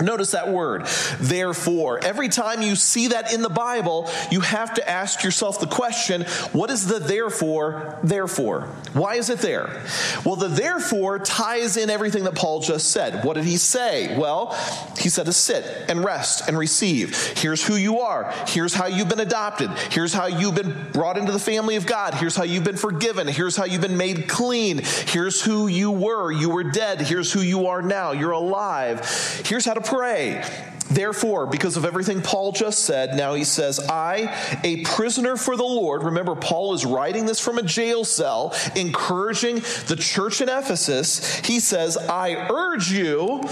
Notice 0.00 0.32
that 0.32 0.48
word, 0.48 0.86
therefore. 1.20 2.02
Every 2.02 2.28
time 2.28 2.62
you 2.62 2.74
see 2.74 3.08
that 3.08 3.32
in 3.32 3.42
the 3.42 3.48
Bible, 3.48 4.10
you 4.30 4.40
have 4.40 4.74
to 4.74 4.88
ask 4.88 5.22
yourself 5.22 5.60
the 5.60 5.66
question 5.66 6.22
what 6.52 6.70
is 6.70 6.86
the 6.86 6.98
therefore, 6.98 7.98
therefore? 8.02 8.62
Why 8.92 9.14
is 9.14 9.30
it 9.30 9.38
there? 9.38 9.82
Well, 10.24 10.36
the 10.36 10.48
therefore 10.48 11.18
ties 11.20 11.76
in 11.76 11.90
everything 11.90 12.24
that 12.24 12.34
Paul 12.34 12.60
just 12.60 12.90
said. 12.90 13.24
What 13.24 13.34
did 13.34 13.44
he 13.44 13.56
say? 13.56 14.16
Well, 14.18 14.52
he 14.98 15.08
said 15.08 15.26
to 15.26 15.32
sit 15.32 15.64
and 15.88 16.04
rest 16.04 16.48
and 16.48 16.58
receive. 16.58 17.16
Here's 17.36 17.64
who 17.64 17.76
you 17.76 18.00
are. 18.00 18.32
Here's 18.48 18.74
how 18.74 18.86
you've 18.86 19.08
been 19.08 19.20
adopted. 19.20 19.70
Here's 19.90 20.12
how 20.12 20.26
you've 20.26 20.54
been 20.54 20.90
brought 20.92 21.16
into 21.16 21.32
the 21.32 21.38
family 21.38 21.76
of 21.76 21.86
God. 21.86 22.14
Here's 22.14 22.34
how 22.34 22.44
you've 22.44 22.64
been 22.64 22.76
forgiven. 22.76 23.28
Here's 23.28 23.56
how 23.56 23.64
you've 23.64 23.80
been 23.80 23.96
made 23.96 24.28
clean. 24.28 24.80
Here's 25.06 25.40
who 25.40 25.68
you 25.68 25.90
were. 25.90 26.32
You 26.32 26.50
were 26.50 26.64
dead. 26.64 27.00
Here's 27.00 27.32
who 27.32 27.40
you 27.40 27.66
are 27.68 27.82
now. 27.82 28.12
You're 28.12 28.32
alive. 28.32 29.08
Here's 29.44 29.64
how 29.64 29.74
to 29.74 29.83
pray. 29.84 30.44
Therefore, 30.90 31.46
because 31.46 31.76
of 31.76 31.84
everything 31.84 32.20
Paul 32.20 32.52
just 32.52 32.84
said, 32.84 33.16
now 33.16 33.34
he 33.34 33.44
says, 33.44 33.80
I, 33.80 34.60
a 34.62 34.84
prisoner 34.84 35.36
for 35.36 35.56
the 35.56 35.64
Lord, 35.64 36.04
remember, 36.04 36.34
Paul 36.34 36.74
is 36.74 36.84
writing 36.84 37.24
this 37.24 37.40
from 37.40 37.58
a 37.58 37.62
jail 37.62 38.04
cell, 38.04 38.54
encouraging 38.76 39.56
the 39.86 39.96
church 39.98 40.40
in 40.42 40.48
Ephesus. 40.48 41.38
He 41.38 41.58
says, 41.58 41.96
I 41.96 42.48
urge 42.50 42.92
you, 42.92 43.42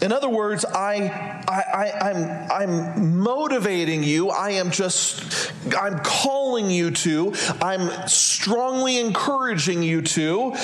in 0.00 0.12
other 0.12 0.30
words, 0.30 0.64
I, 0.64 1.44
I, 1.46 2.10
I'm, 2.10 2.50
I'm 2.50 3.18
motivating 3.18 4.02
you. 4.02 4.30
I 4.30 4.52
am 4.52 4.70
just, 4.70 5.52
I'm 5.78 6.00
calling 6.00 6.70
you 6.70 6.90
to, 6.90 7.34
I'm 7.60 8.08
strongly 8.08 8.98
encouraging 8.98 9.82
you 9.82 10.02
to 10.02 10.56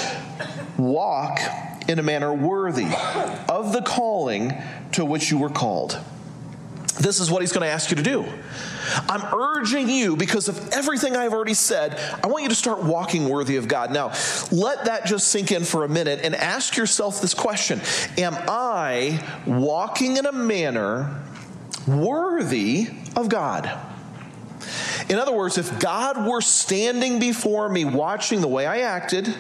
walk 0.77 1.39
in 1.89 1.99
a 1.99 2.03
manner 2.03 2.33
worthy 2.33 2.89
of 3.49 3.73
the 3.73 3.83
calling 3.85 4.53
to 4.93 5.05
which 5.05 5.31
you 5.31 5.39
were 5.39 5.49
called. 5.49 5.99
This 7.01 7.21
is 7.21 7.31
what 7.31 7.43
he's 7.43 7.53
going 7.53 7.63
to 7.63 7.73
ask 7.73 7.91
you 7.91 7.97
to 7.97 8.03
do. 8.03 8.27
I'm 9.09 9.23
urging 9.35 9.89
you, 9.89 10.17
because 10.17 10.49
of 10.49 10.71
everything 10.71 11.17
I've 11.17 11.33
already 11.33 11.55
said, 11.55 11.99
I 12.23 12.27
want 12.27 12.43
you 12.43 12.49
to 12.49 12.55
start 12.55 12.83
walking 12.83 13.29
worthy 13.29 13.57
of 13.57 13.69
God. 13.69 13.93
Now, 13.93 14.13
let 14.51 14.87
that 14.87 15.07
just 15.07 15.29
sink 15.29 15.53
in 15.53 15.65
for 15.65 15.85
a 15.85 15.89
minute 15.89 16.21
and 16.23 16.35
ask 16.35 16.77
yourself 16.77 17.21
this 17.21 17.35
question 17.35 17.81
Am 18.17 18.37
I 18.49 19.25
walking 19.47 20.17
in 20.17 20.27
a 20.27 20.33
manner 20.33 21.23
worthy 21.87 22.89
of 23.15 23.29
God? 23.29 23.71
In 25.09 25.19
other 25.19 25.33
words, 25.33 25.57
if 25.57 25.79
God 25.79 26.27
were 26.27 26.43
standing 26.43 27.19
before 27.19 27.69
me, 27.69 27.87
watching 27.87 28.43
the 28.43 28.49
way 28.49 28.67
I 28.67 28.81
acted, 28.81 29.35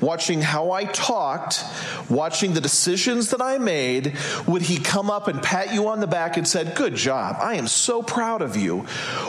watching 0.00 0.40
how 0.40 0.70
I 0.70 0.84
talked, 0.84 1.62
watching 2.08 2.54
the 2.54 2.60
decisions 2.60 3.28
that 3.30 3.42
I 3.42 3.58
made, 3.58 4.16
would 4.46 4.62
he 4.62 4.78
come 4.78 5.10
up 5.10 5.28
and 5.28 5.42
pat 5.42 5.74
you 5.74 5.88
on 5.88 6.00
the 6.00 6.06
back 6.06 6.38
and 6.38 6.48
said, 6.48 6.74
"Good 6.74 6.94
job. 6.94 7.36
I 7.38 7.56
am 7.56 7.68
so 7.68 8.02
proud 8.02 8.40
of 8.40 8.56
you." 8.56 8.86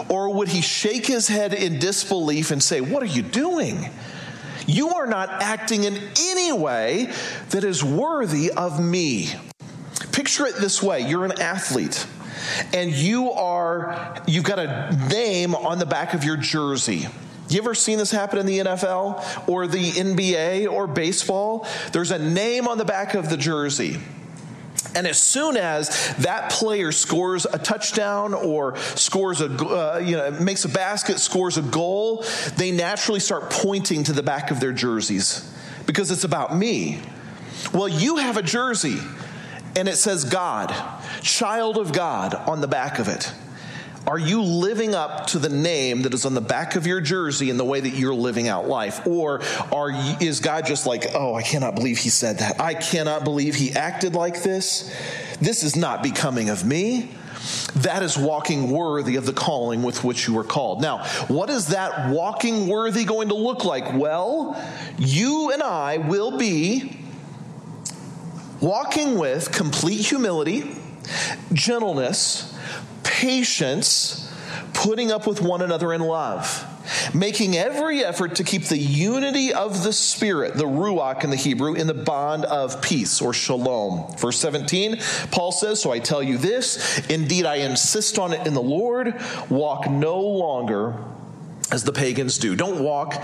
Or 0.07 0.29
would 0.29 0.47
he 0.47 0.61
shake 0.61 1.07
his 1.07 1.27
head 1.27 1.53
in 1.53 1.77
disbelief 1.77 2.51
and 2.51 2.63
say, 2.63 2.79
"What 2.79 3.03
are 3.03 3.07
you 3.07 3.21
doing?" 3.21 3.89
You 4.65 4.93
are 4.93 5.07
not 5.07 5.41
acting 5.41 5.83
in 5.83 5.99
any 6.19 6.53
way 6.53 7.09
that 7.49 7.65
is 7.65 7.83
worthy 7.83 8.49
of 8.51 8.79
me. 8.79 9.33
Picture 10.13 10.45
it 10.45 10.55
this 10.55 10.81
way 10.81 11.01
you're 11.01 11.25
an 11.25 11.41
athlete 11.41 12.05
and 12.73 12.91
you 12.91 13.31
are 13.31 14.21
you've 14.27 14.43
got 14.43 14.59
a 14.59 14.97
name 15.09 15.55
on 15.55 15.79
the 15.79 15.85
back 15.85 16.13
of 16.13 16.23
your 16.23 16.37
jersey. 16.37 17.07
You 17.49 17.57
ever 17.59 17.75
seen 17.75 17.97
this 17.97 18.11
happen 18.11 18.39
in 18.39 18.45
the 18.45 18.59
NFL 18.59 19.49
or 19.49 19.67
the 19.67 19.91
NBA 19.91 20.71
or 20.71 20.87
baseball? 20.87 21.67
There's 21.91 22.11
a 22.11 22.19
name 22.19 22.67
on 22.67 22.77
the 22.77 22.85
back 22.85 23.13
of 23.13 23.29
the 23.29 23.35
jersey. 23.35 23.97
And 24.95 25.05
as 25.07 25.21
soon 25.21 25.57
as 25.57 26.15
that 26.17 26.51
player 26.51 26.91
scores 26.91 27.45
a 27.45 27.57
touchdown 27.57 28.33
or 28.33 28.77
scores 28.77 29.41
a, 29.41 29.45
uh, 29.45 29.99
you 29.99 30.17
know, 30.17 30.31
makes 30.31 30.65
a 30.65 30.69
basket, 30.69 31.19
scores 31.19 31.57
a 31.57 31.61
goal, 31.61 32.25
they 32.57 32.71
naturally 32.71 33.19
start 33.19 33.49
pointing 33.49 34.03
to 34.05 34.13
the 34.13 34.23
back 34.23 34.51
of 34.51 34.59
their 34.59 34.73
jerseys 34.73 35.53
because 35.85 36.11
it's 36.11 36.23
about 36.23 36.57
me. 36.57 37.01
Well, 37.73 37.87
you 37.87 38.17
have 38.17 38.37
a 38.37 38.41
jersey 38.41 38.97
and 39.75 39.87
it 39.87 39.95
says 39.95 40.23
God, 40.25 40.73
child 41.21 41.77
of 41.77 41.93
God 41.93 42.35
on 42.35 42.61
the 42.61 42.67
back 42.67 42.99
of 42.99 43.07
it. 43.07 43.31
Are 44.07 44.17
you 44.17 44.41
living 44.41 44.95
up 44.95 45.27
to 45.27 45.39
the 45.39 45.49
name 45.49 46.01
that 46.01 46.13
is 46.13 46.25
on 46.25 46.33
the 46.33 46.41
back 46.41 46.75
of 46.75 46.87
your 46.87 47.01
jersey 47.01 47.49
in 47.51 47.57
the 47.57 47.65
way 47.65 47.79
that 47.79 47.91
you're 47.91 48.15
living 48.15 48.47
out 48.47 48.67
life? 48.67 49.05
Or 49.05 49.41
are 49.71 49.91
you, 49.91 50.15
is 50.19 50.39
God 50.39 50.65
just 50.65 50.87
like, 50.87 51.13
oh, 51.13 51.35
I 51.35 51.43
cannot 51.43 51.75
believe 51.75 51.99
he 51.99 52.09
said 52.09 52.39
that. 52.39 52.59
I 52.59 52.73
cannot 52.73 53.23
believe 53.23 53.55
he 53.55 53.71
acted 53.73 54.15
like 54.15 54.41
this. 54.41 54.93
This 55.39 55.63
is 55.63 55.75
not 55.75 56.01
becoming 56.01 56.49
of 56.49 56.65
me. 56.65 57.11
That 57.77 58.01
is 58.03 58.17
walking 58.17 58.71
worthy 58.71 59.15
of 59.15 59.25
the 59.25 59.33
calling 59.33 59.83
with 59.83 60.03
which 60.03 60.27
you 60.27 60.33
were 60.33 60.43
called. 60.43 60.81
Now, 60.81 61.05
what 61.27 61.49
is 61.49 61.67
that 61.67 62.09
walking 62.09 62.67
worthy 62.67 63.03
going 63.03 63.29
to 63.29 63.35
look 63.35 63.65
like? 63.65 63.93
Well, 63.93 64.61
you 64.97 65.51
and 65.51 65.61
I 65.61 65.97
will 65.97 66.37
be 66.37 67.00
walking 68.61 69.17
with 69.17 69.51
complete 69.51 70.05
humility, 70.05 70.75
gentleness, 71.51 72.57
patience, 73.03 74.31
putting 74.73 75.11
up 75.11 75.27
with 75.27 75.41
one 75.41 75.61
another 75.61 75.93
in 75.93 76.01
love, 76.01 76.65
making 77.13 77.55
every 77.55 78.03
effort 78.03 78.35
to 78.35 78.43
keep 78.43 78.65
the 78.65 78.77
unity 78.77 79.53
of 79.53 79.83
the 79.83 79.91
Spirit, 79.91 80.55
the 80.55 80.65
Ruach 80.65 81.23
in 81.23 81.29
the 81.29 81.35
Hebrew, 81.35 81.73
in 81.73 81.87
the 81.87 81.93
bond 81.93 82.45
of 82.45 82.81
peace 82.81 83.21
or 83.21 83.33
shalom. 83.33 84.15
Verse 84.17 84.39
17, 84.39 84.97
Paul 85.31 85.51
says, 85.51 85.81
So 85.81 85.91
I 85.91 85.99
tell 85.99 86.21
you 86.21 86.37
this, 86.37 86.99
indeed 87.09 87.45
I 87.45 87.57
insist 87.57 88.19
on 88.19 88.33
it 88.33 88.45
in 88.45 88.53
the 88.53 88.61
Lord, 88.61 89.19
walk 89.49 89.89
no 89.89 90.19
longer 90.19 90.95
as 91.71 91.83
the 91.83 91.93
pagans 91.93 92.37
do. 92.37 92.55
Don't 92.55 92.83
walk 92.83 93.15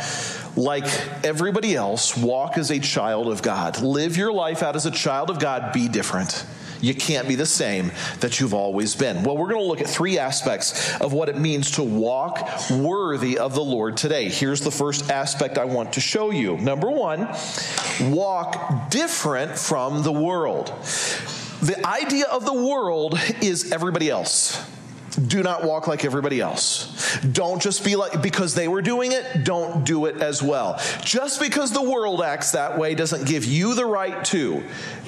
like 0.55 0.85
everybody 1.23 1.75
else. 1.75 2.17
Walk 2.17 2.57
as 2.57 2.71
a 2.71 2.79
child 2.79 3.27
of 3.27 3.41
God. 3.41 3.81
Live 3.81 4.17
your 4.17 4.31
life 4.31 4.63
out 4.63 4.75
as 4.75 4.85
a 4.85 4.91
child 4.91 5.29
of 5.29 5.39
God. 5.39 5.73
Be 5.73 5.87
different. 5.87 6.45
You 6.79 6.93
can't 6.93 7.27
be 7.27 7.35
the 7.35 7.45
same 7.45 7.91
that 8.19 8.39
you've 8.39 8.53
always 8.53 8.95
been. 8.95 9.23
Well, 9.23 9.35
we're 9.35 9.49
going 9.49 9.61
to 9.61 9.67
look 9.67 9.81
at 9.81 9.87
three 9.87 10.19
aspects 10.19 10.95
of 11.01 11.11
what 11.11 11.27
it 11.27 11.37
means 11.37 11.71
to 11.71 11.83
walk 11.83 12.69
worthy 12.69 13.39
of 13.39 13.55
the 13.55 13.63
Lord 13.63 13.97
today. 13.97 14.29
Here's 14.29 14.61
the 14.61 14.71
first 14.71 15.09
aspect 15.09 15.57
I 15.57 15.65
want 15.65 15.93
to 15.93 15.99
show 15.99 16.29
you. 16.29 16.57
Number 16.57 16.91
one, 16.91 17.27
walk 18.11 18.91
different 18.91 19.57
from 19.57 20.03
the 20.03 20.11
world. 20.11 20.67
The 21.61 21.81
idea 21.83 22.25
of 22.25 22.45
the 22.45 22.53
world 22.53 23.19
is 23.41 23.71
everybody 23.71 24.09
else 24.09 24.63
do 25.17 25.41
not 25.41 25.63
walk 25.63 25.87
like 25.87 26.05
everybody 26.05 26.39
else. 26.39 27.17
Don't 27.31 27.61
just 27.61 27.83
be 27.83 27.95
like, 27.95 28.21
because 28.21 28.53
they 28.53 28.67
were 28.67 28.81
doing 28.81 29.11
it, 29.11 29.43
don't 29.43 29.83
do 29.83 30.05
it 30.05 30.21
as 30.21 30.43
well. 30.43 30.79
Just 31.03 31.39
because 31.39 31.71
the 31.71 31.81
world 31.81 32.21
acts 32.21 32.51
that 32.51 32.77
way 32.77 32.93
doesn't 32.93 33.25
give 33.27 33.43
you 33.45 33.73
the 33.73 33.85
right 33.85 34.23
to. 34.25 34.63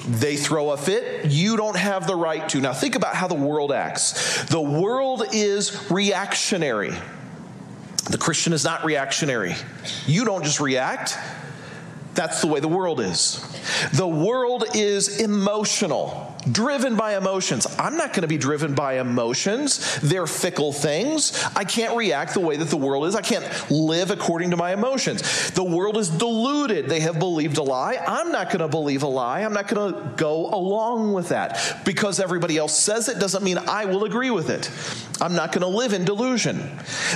They 0.08 0.36
throw 0.36 0.70
a 0.70 0.76
fit, 0.76 1.26
you 1.26 1.56
don't 1.56 1.76
have 1.76 2.06
the 2.06 2.16
right 2.16 2.48
to. 2.50 2.60
Now, 2.60 2.72
think 2.72 2.96
about 2.96 3.14
how 3.14 3.28
the 3.28 3.34
world 3.34 3.72
acts. 3.72 4.44
The 4.44 4.60
world 4.60 5.24
is 5.32 5.90
reactionary. 5.90 6.92
The 8.10 8.18
Christian 8.18 8.52
is 8.52 8.64
not 8.64 8.84
reactionary. 8.84 9.54
You 10.06 10.24
don't 10.24 10.42
just 10.42 10.58
react, 10.58 11.16
that's 12.14 12.40
the 12.40 12.48
way 12.48 12.60
the 12.60 12.68
world 12.68 13.00
is. 13.00 13.40
The 13.92 14.08
world 14.08 14.64
is 14.74 15.20
emotional. 15.20 16.29
Driven 16.50 16.96
by 16.96 17.16
emotions. 17.16 17.66
I'm 17.78 17.96
not 17.96 18.08
going 18.08 18.22
to 18.22 18.28
be 18.28 18.38
driven 18.38 18.74
by 18.74 18.98
emotions. 19.00 20.00
They're 20.00 20.26
fickle 20.26 20.72
things. 20.72 21.44
I 21.54 21.64
can't 21.64 21.96
react 21.96 22.34
the 22.34 22.40
way 22.40 22.56
that 22.56 22.68
the 22.68 22.76
world 22.76 23.06
is. 23.06 23.14
I 23.14 23.20
can't 23.20 23.70
live 23.70 24.10
according 24.10 24.50
to 24.50 24.56
my 24.56 24.72
emotions. 24.72 25.50
The 25.50 25.64
world 25.64 25.96
is 25.96 26.08
deluded. 26.08 26.88
They 26.88 27.00
have 27.00 27.18
believed 27.18 27.58
a 27.58 27.62
lie. 27.62 27.98
I'm 28.06 28.32
not 28.32 28.48
going 28.48 28.60
to 28.60 28.68
believe 28.68 29.02
a 29.02 29.08
lie. 29.08 29.40
I'm 29.40 29.52
not 29.52 29.68
going 29.68 29.92
to 29.92 30.00
go 30.16 30.46
along 30.46 31.12
with 31.12 31.28
that. 31.28 31.80
Because 31.84 32.20
everybody 32.20 32.56
else 32.56 32.76
says 32.76 33.08
it 33.08 33.18
doesn't 33.18 33.44
mean 33.44 33.58
I 33.58 33.84
will 33.84 34.04
agree 34.04 34.30
with 34.30 34.50
it. 34.50 34.70
I'm 35.20 35.34
not 35.34 35.52
going 35.52 35.62
to 35.62 35.68
live 35.68 35.92
in 35.92 36.04
delusion. 36.04 36.56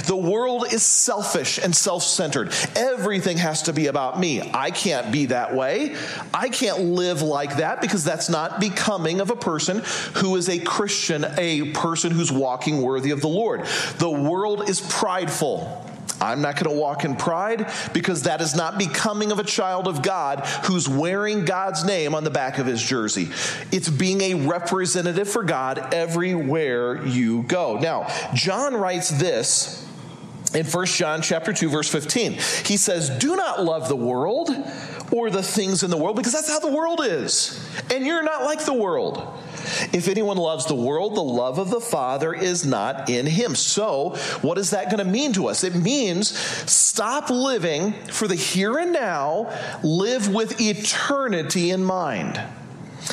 The 0.07 0.17
world 0.17 0.67
is 0.73 0.83
selfish 0.83 1.59
and 1.59 1.75
self 1.75 2.03
centered. 2.03 2.53
Everything 2.77 3.39
has 3.39 3.63
to 3.63 3.73
be 3.73 3.87
about 3.87 4.21
me. 4.21 4.51
I 4.53 4.71
can't 4.71 5.11
be 5.11 5.27
that 5.27 5.55
way. 5.55 5.97
I 6.33 6.49
can't 6.49 6.81
live 6.81 7.23
like 7.23 7.57
that 7.57 7.81
because 7.81 8.05
that's 8.05 8.29
not 8.29 8.61
becoming 8.61 9.14
of 9.21 9.31
a 9.31 9.37
person 9.37 9.83
who 10.15 10.37
is 10.37 10.49
a 10.49 10.59
Christian, 10.59 11.25
a 11.39 11.73
person 11.73 12.11
who's 12.11 12.33
walking 12.33 12.83
worthy 12.83 13.11
of 13.11 13.21
the 13.21 13.29
Lord. 13.29 13.65
The 13.99 14.11
world 14.11 14.69
is 14.69 14.81
prideful. 14.81 15.91
I'm 16.21 16.41
not 16.41 16.55
going 16.57 16.75
to 16.75 16.81
walk 16.81 17.05
in 17.05 17.17
pride 17.17 17.71
because 17.93 18.23
that 18.23 18.41
is 18.41 18.55
not 18.55 18.79
becoming 18.79 19.33
of 19.33 19.39
a 19.39 19.45
child 19.45 19.89
of 19.89 20.03
God 20.03 20.41
who's 20.65 20.89
wearing 20.89 21.45
God's 21.45 21.85
name 21.85 22.15
on 22.15 22.25
the 22.25 22.31
back 22.31 22.59
of 22.59 22.67
his 22.67 22.83
jersey. 22.83 23.31
It's 23.73 23.89
being 23.89 24.21
a 24.21 24.35
representative 24.35 25.29
for 25.29 25.43
God 25.43 25.93
everywhere 25.93 27.05
you 27.05 27.43
go. 27.43 27.79
Now, 27.79 28.07
John 28.33 28.75
writes 28.75 29.11
this 29.11 29.84
in 30.55 30.67
1 30.67 30.87
John 30.87 31.23
chapter 31.23 31.53
2 31.53 31.69
verse 31.69 31.89
15. 31.89 32.33
He 32.65 32.77
says, 32.77 33.11
"Do 33.11 33.37
not 33.37 33.63
love 33.63 33.89
the 33.89 33.97
world 33.97 34.51
or 35.15 35.31
the 35.31 35.43
things 35.43 35.83
in 35.83 35.91
the 35.91 35.97
world 35.97 36.17
because 36.17 36.33
that's 36.33 36.49
how 36.49 36.59
the 36.59 36.73
world 36.73 37.01
is. 37.03 37.61
And 37.93 38.05
you're 38.05 38.23
not 38.23 38.45
like 38.45 38.65
the 38.65 38.73
world. 38.73 39.23
If 39.93 40.09
anyone 40.09 40.37
loves 40.37 40.67
the 40.67 40.75
world, 40.75 41.15
the 41.15 41.23
love 41.23 41.59
of 41.59 41.71
the 41.71 41.81
Father 41.81 42.35
is 42.35 42.67
not 42.67 43.09
in 43.09 43.27
him. 43.27 43.55
So, 43.55 44.11
what 44.43 44.59
is 44.59 44.71
that 44.71 44.87
going 44.87 44.99
to 44.99 45.11
mean 45.11 45.33
to 45.35 45.49
us? 45.49 45.65
It 45.65 45.75
means 45.75 46.37
stop 46.37 47.31
living 47.31 47.93
for 48.09 48.29
the 48.29 48.35
here 48.35 48.79
and 48.79 48.93
now, 48.93 49.53
live 49.83 50.29
with 50.29 50.61
eternity 50.61 51.71
in 51.71 51.85
mind. 51.85 52.41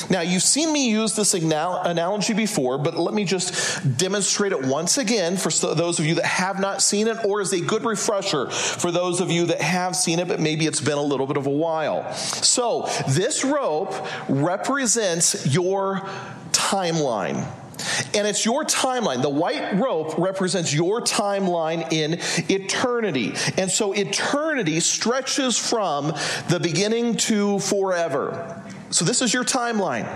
Now, 0.09 0.21
you've 0.21 0.43
seen 0.43 0.71
me 0.71 0.89
use 0.89 1.15
this 1.15 1.33
analogy 1.33 2.33
before, 2.33 2.77
but 2.77 2.95
let 2.95 3.13
me 3.13 3.25
just 3.25 3.97
demonstrate 3.97 4.51
it 4.51 4.61
once 4.63 4.97
again 4.97 5.37
for 5.37 5.51
those 5.73 5.99
of 5.99 6.05
you 6.05 6.15
that 6.15 6.25
have 6.25 6.59
not 6.59 6.81
seen 6.81 7.07
it, 7.07 7.17
or 7.25 7.41
as 7.41 7.53
a 7.53 7.61
good 7.61 7.83
refresher 7.83 8.49
for 8.49 8.91
those 8.91 9.21
of 9.21 9.31
you 9.31 9.45
that 9.47 9.61
have 9.61 9.95
seen 9.95 10.19
it, 10.19 10.27
but 10.27 10.39
maybe 10.39 10.65
it's 10.65 10.81
been 10.81 10.97
a 10.97 11.03
little 11.03 11.27
bit 11.27 11.37
of 11.37 11.45
a 11.45 11.51
while. 11.51 12.11
So, 12.13 12.87
this 13.09 13.43
rope 13.43 13.93
represents 14.29 15.53
your 15.53 16.01
timeline. 16.51 17.47
And 18.13 18.27
it's 18.27 18.45
your 18.45 18.63
timeline. 18.63 19.21
The 19.21 19.29
white 19.29 19.73
rope 19.73 20.17
represents 20.17 20.73
your 20.73 21.01
timeline 21.01 21.91
in 21.91 22.19
eternity. 22.51 23.33
And 23.57 23.71
so 23.71 23.93
eternity 23.93 24.79
stretches 24.79 25.57
from 25.57 26.13
the 26.49 26.59
beginning 26.61 27.17
to 27.17 27.59
forever. 27.59 28.60
So 28.91 29.05
this 29.05 29.21
is 29.21 29.33
your 29.33 29.43
timeline. 29.43 30.07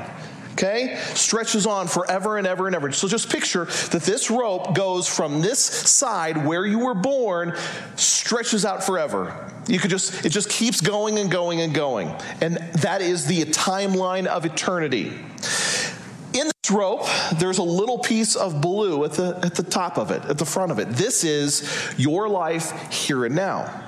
Okay? 0.53 0.98
Stretches 1.13 1.65
on 1.65 1.88
forever 1.88 2.38
and 2.38 2.48
ever 2.48 2.67
and 2.67 2.75
ever. 2.75 2.91
So 2.94 3.10
just 3.10 3.29
picture 3.29 3.65
that 3.65 4.03
this 4.03 4.32
rope 4.32 4.74
goes 4.74 5.08
from 5.08 5.41
this 5.41 5.60
side 5.60 6.46
where 6.46 6.65
you 6.65 6.79
were 6.79 6.94
born, 6.94 7.58
stretches 7.96 8.63
out 8.63 8.84
forever. 8.84 9.51
You 9.67 9.79
could 9.79 9.89
just, 9.89 10.25
it 10.25 10.29
just 10.29 10.50
keeps 10.50 10.79
going 10.79 11.17
and 11.20 11.29
going 11.29 11.60
and 11.60 11.74
going. 11.74 12.08
And 12.39 12.58
that 12.75 13.01
is 13.01 13.25
the 13.25 13.44
timeline 13.46 14.27
of 14.27 14.46
eternity. 14.46 15.08
In 16.34 16.48
this 16.48 16.72
rope, 16.72 17.05
there's 17.38 17.58
a 17.58 17.63
little 17.63 18.00
piece 18.00 18.38
of 18.38 18.62
blue 18.62 19.03
at 19.03 19.13
the, 19.13 19.39
at 19.44 19.55
the 19.55 19.63
top 19.63 19.98
of 19.98 20.12
it, 20.12 20.24
at 20.25 20.38
the 20.38 20.46
front 20.46 20.72
of 20.72 20.79
it. 20.79 20.89
This 20.89 21.25
is 21.25 21.70
your 21.98 22.29
life 22.29 22.94
here 22.94 23.25
and 23.25 23.36
now. 23.36 23.85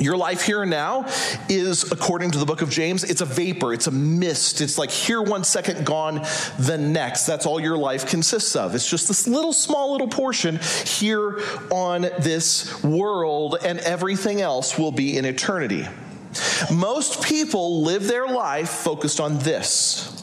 Your 0.00 0.16
life 0.16 0.42
here 0.42 0.62
and 0.62 0.70
now 0.70 1.06
is, 1.48 1.90
according 1.90 2.30
to 2.32 2.38
the 2.38 2.44
book 2.44 2.62
of 2.62 2.70
James, 2.70 3.02
it's 3.02 3.20
a 3.20 3.24
vapor, 3.24 3.72
it's 3.72 3.88
a 3.88 3.90
mist. 3.90 4.60
It's 4.60 4.78
like 4.78 4.90
here 4.90 5.20
one 5.20 5.42
second, 5.42 5.84
gone 5.84 6.24
the 6.58 6.78
next. 6.78 7.26
That's 7.26 7.46
all 7.46 7.58
your 7.58 7.76
life 7.76 8.06
consists 8.06 8.54
of. 8.54 8.74
It's 8.74 8.88
just 8.88 9.08
this 9.08 9.26
little, 9.26 9.52
small 9.52 9.92
little 9.92 10.08
portion 10.08 10.60
here 10.84 11.40
on 11.70 12.02
this 12.20 12.82
world, 12.84 13.56
and 13.64 13.80
everything 13.80 14.40
else 14.40 14.78
will 14.78 14.92
be 14.92 15.16
in 15.16 15.24
eternity. 15.24 15.86
Most 16.72 17.22
people 17.24 17.82
live 17.82 18.06
their 18.06 18.28
life 18.28 18.68
focused 18.68 19.18
on 19.18 19.38
this. 19.38 20.17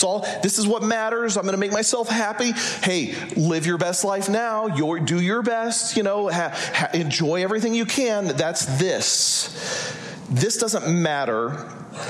It's 0.00 0.04
all, 0.06 0.20
this 0.42 0.58
is 0.58 0.66
what 0.66 0.82
matters. 0.82 1.36
I'm 1.36 1.42
going 1.42 1.52
to 1.52 1.58
make 1.58 1.72
myself 1.72 2.08
happy. 2.08 2.52
Hey, 2.52 3.14
live 3.36 3.66
your 3.66 3.76
best 3.76 4.02
life 4.02 4.30
now. 4.30 4.68
Your, 4.68 4.98
do 4.98 5.20
your 5.20 5.42
best, 5.42 5.94
you 5.94 6.02
know, 6.02 6.30
ha, 6.30 6.52
ha, 6.72 6.88
enjoy 6.94 7.42
everything 7.44 7.74
you 7.74 7.84
can. 7.84 8.28
That's 8.28 8.64
this. 8.78 9.94
This 10.30 10.56
doesn't 10.56 10.88
matter 10.88 11.50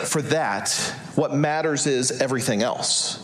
for 0.04 0.22
that. 0.22 0.70
What 1.16 1.34
matters 1.34 1.88
is 1.88 2.20
everything 2.20 2.62
else. 2.62 3.18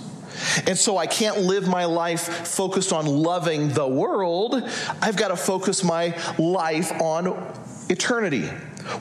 And 0.67 0.77
so 0.77 0.99
I 0.99 1.07
can't 1.07 1.43
live 1.43 1.69
my 1.69 1.85
life 1.85 2.49
focused 2.49 2.93
on 2.93 3.07
loving 3.07 3.69
the 3.69 3.87
world. 3.87 4.69
I've 5.01 5.17
got 5.17 5.29
to 5.29 5.37
focus 5.37 5.85
my 5.85 6.19
life 6.39 6.91
on 7.01 7.55
eternity. 7.89 8.51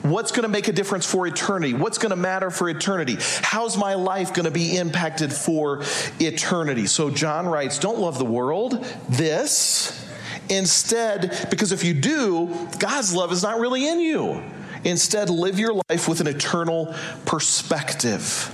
What's 0.02 0.32
going 0.32 0.42
to 0.42 0.48
make 0.48 0.68
a 0.68 0.72
difference 0.72 1.06
for 1.06 1.26
eternity? 1.26 1.74
What's 1.74 1.98
going 1.98 2.10
to 2.10 2.16
matter 2.16 2.50
for 2.50 2.68
eternity? 2.68 3.16
How's 3.42 3.76
my 3.76 3.94
life 3.94 4.34
going 4.34 4.44
to 4.44 4.50
be 4.50 4.76
impacted 4.76 5.32
for 5.32 5.82
eternity? 6.18 6.86
So 6.86 7.10
John 7.10 7.46
writes, 7.46 7.78
Don't 7.78 7.98
love 7.98 8.18
the 8.18 8.24
world, 8.24 8.84
this. 9.08 10.04
Instead, 10.48 11.48
because 11.50 11.72
if 11.72 11.82
you 11.82 11.94
do, 11.94 12.68
God's 12.78 13.14
love 13.14 13.32
is 13.32 13.42
not 13.42 13.58
really 13.58 13.88
in 13.88 14.00
you. 14.00 14.42
Instead, 14.84 15.30
live 15.30 15.58
your 15.58 15.74
life 15.88 16.08
with 16.08 16.20
an 16.20 16.28
eternal 16.28 16.94
perspective. 17.24 18.52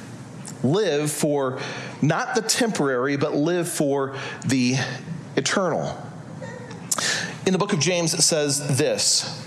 Live 0.63 1.11
for 1.11 1.59
not 2.01 2.35
the 2.35 2.43
temporary, 2.43 3.17
but 3.17 3.35
live 3.35 3.69
for 3.69 4.17
the 4.47 4.77
eternal. 5.37 5.97
In 7.45 7.53
the 7.53 7.59
book 7.59 7.73
of 7.73 7.81
James, 7.81 8.15
it 8.15 8.23
says 8.23 8.79
this 8.79 9.42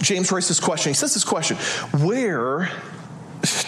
James 0.00 0.30
writes 0.30 0.48
this 0.48 0.60
question. 0.60 0.90
He 0.90 0.94
says 0.94 1.14
this 1.14 1.24
question 1.24 1.56
Where 2.04 2.70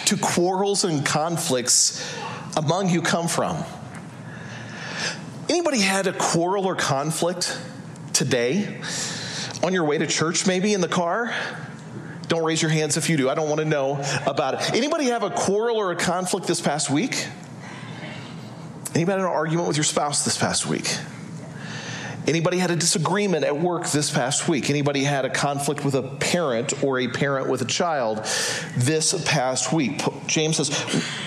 do 0.05 0.17
quarrels 0.17 0.83
and 0.83 1.05
conflicts 1.05 2.15
among 2.57 2.89
you 2.89 3.01
come 3.01 3.27
from? 3.27 3.63
Anybody 5.49 5.79
had 5.79 6.07
a 6.07 6.13
quarrel 6.13 6.65
or 6.65 6.75
conflict 6.75 7.59
today? 8.13 8.81
On 9.63 9.73
your 9.73 9.83
way 9.83 9.97
to 9.97 10.07
church, 10.07 10.47
maybe 10.47 10.73
in 10.73 10.81
the 10.81 10.87
car? 10.87 11.33
Don't 12.27 12.43
raise 12.43 12.61
your 12.61 12.69
hands 12.69 12.95
if 12.95 13.09
you 13.09 13.17
do. 13.17 13.29
I 13.29 13.35
don't 13.35 13.49
want 13.49 13.59
to 13.59 13.65
know 13.65 14.01
about 14.27 14.53
it. 14.53 14.73
Anybody 14.75 15.05
have 15.05 15.23
a 15.23 15.31
quarrel 15.31 15.77
or 15.77 15.91
a 15.91 15.95
conflict 15.95 16.45
this 16.45 16.61
past 16.61 16.89
week? 16.89 17.27
Anybody 18.93 19.19
had 19.19 19.19
an 19.19 19.25
argument 19.25 19.67
with 19.67 19.77
your 19.77 19.83
spouse 19.83 20.23
this 20.23 20.37
past 20.37 20.67
week? 20.67 20.95
Anybody 22.29 22.59
had 22.59 22.69
a 22.69 22.75
disagreement 22.75 23.43
at 23.43 23.57
work 23.57 23.87
this 23.89 24.11
past 24.11 24.47
week? 24.47 24.69
Anybody 24.69 25.03
had 25.03 25.25
a 25.25 25.31
conflict 25.31 25.83
with 25.83 25.95
a 25.95 26.03
parent 26.03 26.83
or 26.83 26.99
a 26.99 27.07
parent 27.07 27.49
with 27.49 27.63
a 27.63 27.65
child 27.65 28.23
this 28.77 29.19
past 29.25 29.73
week? 29.73 30.03
James 30.27 30.57
says, 30.57 30.69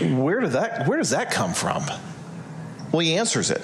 "Where 0.00 0.38
did 0.38 0.52
that 0.52 0.86
where 0.86 0.98
does 0.98 1.10
that 1.10 1.32
come 1.32 1.54
from?" 1.54 1.84
Well, 2.92 3.00
he 3.00 3.16
answers 3.16 3.50
it. 3.50 3.60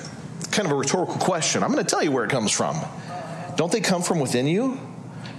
Kind 0.51 0.66
of 0.66 0.72
a 0.72 0.74
rhetorical 0.74 1.14
question. 1.14 1.62
I'm 1.62 1.70
going 1.70 1.85
to 1.85 1.88
tell 1.88 2.03
you 2.03 2.11
where 2.11 2.24
it 2.24 2.31
comes 2.31 2.51
from. 2.51 2.77
Don't 3.55 3.70
they 3.70 3.81
come 3.81 4.03
from 4.03 4.18
within 4.18 4.48
you? 4.48 4.81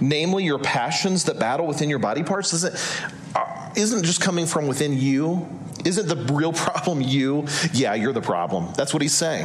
Namely, 0.00 0.44
your 0.44 0.58
passions 0.58 1.24
that 1.24 1.38
battle 1.38 1.66
within 1.66 1.90
your 1.90 1.98
body 1.98 2.22
parts. 2.22 2.54
Isn't 2.54 3.04
uh, 3.34 3.70
isn't 3.76 4.04
just 4.04 4.22
coming 4.22 4.46
from 4.46 4.68
within 4.68 4.98
you? 4.98 5.46
Isn't 5.84 6.08
the 6.08 6.32
real 6.32 6.52
problem 6.66 7.02
you? 7.02 7.46
Yeah, 7.74 7.92
you're 7.92 8.14
the 8.14 8.22
problem. 8.22 8.72
That's 8.74 8.94
what 8.94 9.02
he's 9.02 9.12
saying. 9.12 9.44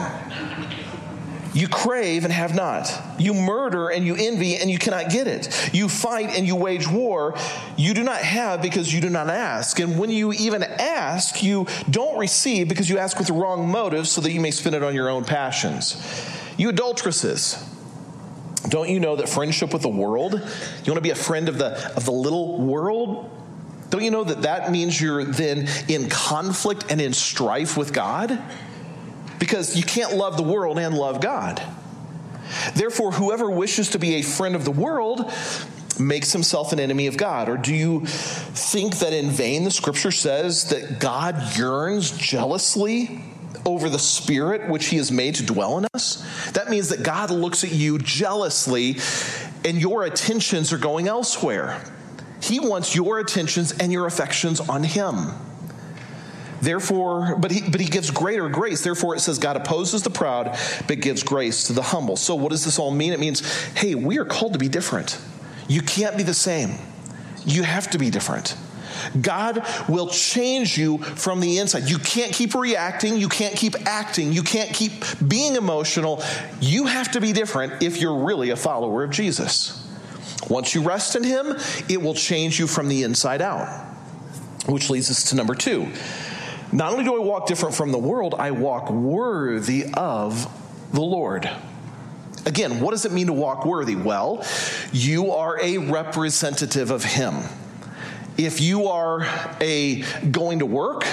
You 1.56 1.70
crave 1.70 2.26
and 2.26 2.34
have 2.34 2.54
not. 2.54 2.94
You 3.18 3.34
murder 3.34 3.88
and 3.88 4.06
you 4.06 4.14
envy 4.18 4.58
and 4.58 4.70
you 4.70 4.78
cannot 4.78 5.10
get 5.10 5.26
it. 5.26 5.74
You 5.74 5.88
fight 5.88 6.32
and 6.32 6.46
you 6.46 6.54
wage 6.54 6.86
war. 6.86 7.34
You 7.78 7.94
do 7.94 8.04
not 8.04 8.18
have 8.18 8.62
because 8.62 8.94
you 8.94 9.00
do 9.00 9.10
not 9.10 9.30
ask. 9.30 9.80
And 9.80 9.98
when 9.98 10.10
you 10.10 10.34
even 10.34 10.64
ask, 10.64 11.42
you 11.42 11.66
don't 11.90 12.20
receive 12.20 12.68
because 12.68 12.90
you 12.90 12.98
ask 12.98 13.18
with 13.18 13.28
the 13.28 13.34
wrong 13.34 13.70
motives 13.70 14.12
so 14.12 14.20
that 14.20 14.34
you 14.34 14.42
may 14.42 14.52
spend 14.52 14.76
it 14.76 14.84
on 14.84 14.94
your 14.94 15.10
own 15.10 15.24
passions. 15.24 15.96
You 16.58 16.68
adulteresses. 16.68 17.64
Don't 18.68 18.90
you 18.90 19.00
know 19.00 19.16
that 19.16 19.30
friendship 19.30 19.72
with 19.72 19.84
the 19.84 19.90
world, 19.90 20.34
you 20.34 20.92
want 20.92 20.98
to 20.98 21.02
be 21.02 21.12
a 21.12 21.16
friend 21.16 21.48
of 21.48 21.58
the, 21.58 21.96
of 21.96 22.04
the 22.04 22.12
little 22.12 22.60
world? 22.60 23.32
Don't 23.92 24.04
you 24.04 24.12
know 24.12 24.26
that 24.26 24.42
that 24.42 24.72
means 24.72 25.00
you're 25.00 25.24
then 25.24 25.70
in 25.88 26.10
conflict 26.10 26.86
and 26.90 27.00
in 27.00 27.14
strife 27.14 27.78
with 27.78 27.94
God? 27.94 28.42
Because 29.40 29.76
you 29.76 29.84
can't 29.84 30.16
love 30.16 30.38
the 30.38 30.44
world 30.44 30.80
and 30.80 30.96
love 30.96 31.22
God. 31.22 31.62
Therefore, 32.76 33.12
whoever 33.12 33.50
wishes 33.50 33.92
to 33.92 34.00
be 34.00 34.16
a 34.16 34.22
friend 34.22 34.56
of 34.56 34.66
the 34.66 34.72
world 34.72 35.32
makes 36.00 36.32
himself 36.32 36.74
an 36.74 36.80
enemy 36.80 37.08
of 37.08 37.18
God? 37.18 37.50
Or 37.50 37.58
do 37.58 37.74
you 37.74 38.06
think 38.06 39.00
that 39.00 39.14
in 39.14 39.30
vain 39.30 39.64
the 39.64 39.72
scripture 39.72 40.12
says 40.12 40.70
that 40.70 41.00
God 41.00 41.58
yearns 41.58 42.12
jealously 42.12 43.24
over 43.66 43.90
the 43.90 44.00
spirit 44.00 44.70
which 44.70 44.88
he 44.88 44.98
has 44.98 45.12
made 45.12 45.36
to 45.36 45.46
dwell 45.46 45.78
in 45.78 45.88
us? 45.94 46.26
That 46.52 46.70
means 46.70 46.90
that 46.90 47.04
God 47.04 47.32
looks 47.32 47.64
at 47.64 47.72
you 47.72 47.98
jealously 47.98 48.98
and 49.64 49.80
your 49.80 50.04
attentions 50.04 50.72
are 50.74 50.78
going 50.78 51.08
elsewhere. 51.08 51.82
He 52.42 52.60
wants 52.60 52.96
your 52.96 53.20
attentions 53.20 53.72
and 53.72 53.92
your 53.92 54.06
affections 54.06 54.60
on 54.60 54.84
him. 54.84 55.32
Therefore, 56.62 57.36
but 57.38 57.52
he, 57.52 57.70
but 57.70 57.82
he 57.82 57.88
gives 57.88 58.12
greater 58.12 58.50
grace. 58.50 58.84
Therefore, 58.84 59.16
it 59.16 59.20
says 59.20 59.40
God 59.40 59.58
opposes 59.58 60.04
the 60.04 60.10
proud, 60.10 60.58
but 60.88 61.02
gives 61.02 61.24
grace 61.24 61.68
to 61.68 61.74
the 61.74 61.82
humble. 61.82 62.16
So, 62.16 62.36
what 62.36 62.52
does 62.52 62.66
this 62.66 62.80
all 62.80 62.92
mean? 62.92 63.14
It 63.14 63.20
means, 63.20 63.42
hey, 63.74 63.96
we 63.96 64.18
are 64.20 64.26
called 64.26 64.54
to 64.54 64.60
be 64.60 64.70
different. 64.70 65.20
You 65.68 65.82
can't 65.82 66.18
be 66.18 66.24
the 66.24 66.34
same. 66.34 66.72
You 67.46 67.64
have 67.64 67.90
to 67.92 67.98
be 67.98 68.10
different. 68.10 68.56
God 69.20 69.66
will 69.88 70.08
change 70.08 70.78
you 70.78 70.98
from 71.00 71.40
the 71.40 71.60
inside. 71.60 71.90
You 71.90 72.00
can't 72.00 72.34
keep 72.34 72.56
reacting. 72.56 73.18
You 73.18 73.30
can't 73.30 73.56
keep 73.56 73.76
acting. 73.86 74.32
You 74.32 74.44
can't 74.44 74.74
keep 74.74 75.04
being 75.28 75.56
emotional. 75.56 76.24
You 76.60 76.86
have 76.86 77.12
to 77.12 77.22
be 77.22 77.34
different 77.34 77.84
if 77.84 78.00
you're 78.00 78.24
really 78.24 78.52
a 78.52 78.56
follower 78.56 79.04
of 79.04 79.12
Jesus. 79.12 79.82
Once 80.50 80.76
you 80.76 80.84
rest 80.84 81.16
in 81.16 81.24
Him, 81.24 81.56
it 81.90 82.02
will 82.02 82.14
change 82.14 82.60
you 82.60 82.68
from 82.68 82.88
the 82.88 83.04
inside 83.04 83.42
out. 83.42 83.84
Which 84.68 84.90
leads 84.90 85.12
us 85.12 85.30
to 85.30 85.36
number 85.36 85.56
two. 85.56 85.92
Not 86.76 86.92
only 86.92 87.06
do 87.06 87.16
I 87.16 87.26
walk 87.26 87.48
different 87.48 87.74
from 87.74 87.94
the 87.94 87.98
world, 87.98 88.36
I 88.38 88.52
walk 88.52 88.92
worthy 88.92 89.86
of 89.94 90.46
the 90.92 91.00
Lord. 91.00 91.50
Again, 92.46 92.82
what 92.82 92.92
does 92.92 93.06
it 93.06 93.14
mean 93.14 93.28
to 93.28 93.34
walk 93.34 93.66
worthy? 93.66 93.96
Well, 93.96 94.46
you 94.92 95.32
are 95.32 95.58
a 95.62 95.78
representative 95.78 96.92
of 96.92 97.06
Him. 97.06 97.44
If 98.38 98.60
you 98.60 98.88
are 98.88 99.26
a 99.62 100.02
going 100.30 100.60
to 100.60 100.66
work, 100.66 101.06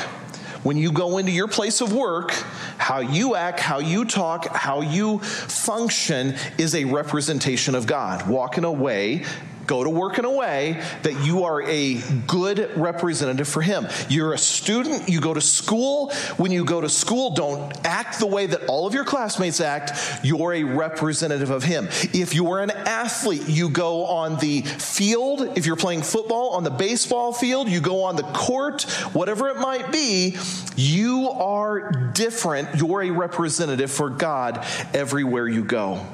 when 0.64 0.77
you 0.77 0.90
go 0.90 1.18
into 1.18 1.31
your 1.31 1.46
place 1.46 1.81
of 1.81 1.92
work, 1.92 2.33
how 2.79 2.98
you 2.98 3.37
act, 3.37 3.61
how 3.61 3.79
you 3.79 4.05
talk, 4.05 4.48
how 4.48 4.81
you 4.81 5.20
function 5.20 6.35
is 6.59 6.75
a 6.75 6.87
representation 6.87 7.77
of 7.77 7.87
God. 7.87 8.29
Walking 8.29 8.64
away 8.64 9.25
go 9.66 9.85
to 9.85 9.90
work 9.90 10.18
in 10.18 10.25
a 10.25 10.31
way 10.31 10.83
that 11.03 11.25
you 11.25 11.44
are 11.44 11.62
a 11.62 12.01
good 12.27 12.70
representative 12.77 13.48
for 13.48 13.62
Him. 13.62 13.87
You're 14.09 14.33
a 14.33 14.38
student, 14.38 15.09
you 15.09 15.20
go 15.20 15.35
to 15.35 15.40
school. 15.40 16.12
When 16.37 16.53
you 16.53 16.64
go 16.64 16.81
to 16.81 16.88
school, 16.88 17.31
don't 17.35 17.72
act 17.85 18.18
the 18.18 18.27
way 18.27 18.46
that 18.46 18.66
all 18.66 18.87
of 18.87 18.94
your 18.94 19.05
classmates 19.05 19.61
act. 19.61 19.92
You're 20.25 20.55
a 20.55 20.64
representative 20.64 21.51
of 21.51 21.64
Him. 21.64 21.88
If 22.12 22.35
you're 22.35 22.61
an 22.61 22.70
athlete, 22.70 23.48
you 23.48 23.68
go 23.68 24.07
on 24.07 24.38
the 24.38 24.62
field. 24.62 25.57
If 25.57 25.66
you're 25.66 25.77
playing 25.77 26.03
football, 26.03 26.51
on 26.51 26.64
the 26.64 26.70
baseball 26.70 27.33
field, 27.33 27.68
you 27.68 27.81
go 27.81 28.05
on 28.05 28.16
the 28.16 28.22
court, 28.22 28.83
whatever 29.12 29.48
it 29.48 29.57
might 29.57 29.90
be, 29.92 30.37
you 30.77 31.31
are 31.31 31.90
different. 32.14 32.75
You're 32.77 33.03
a 33.03 33.11
representative 33.11 33.90
for 33.90 34.11
God 34.11 34.64
everywhere 34.94 35.48
you 35.48 35.64
go. 35.64 36.07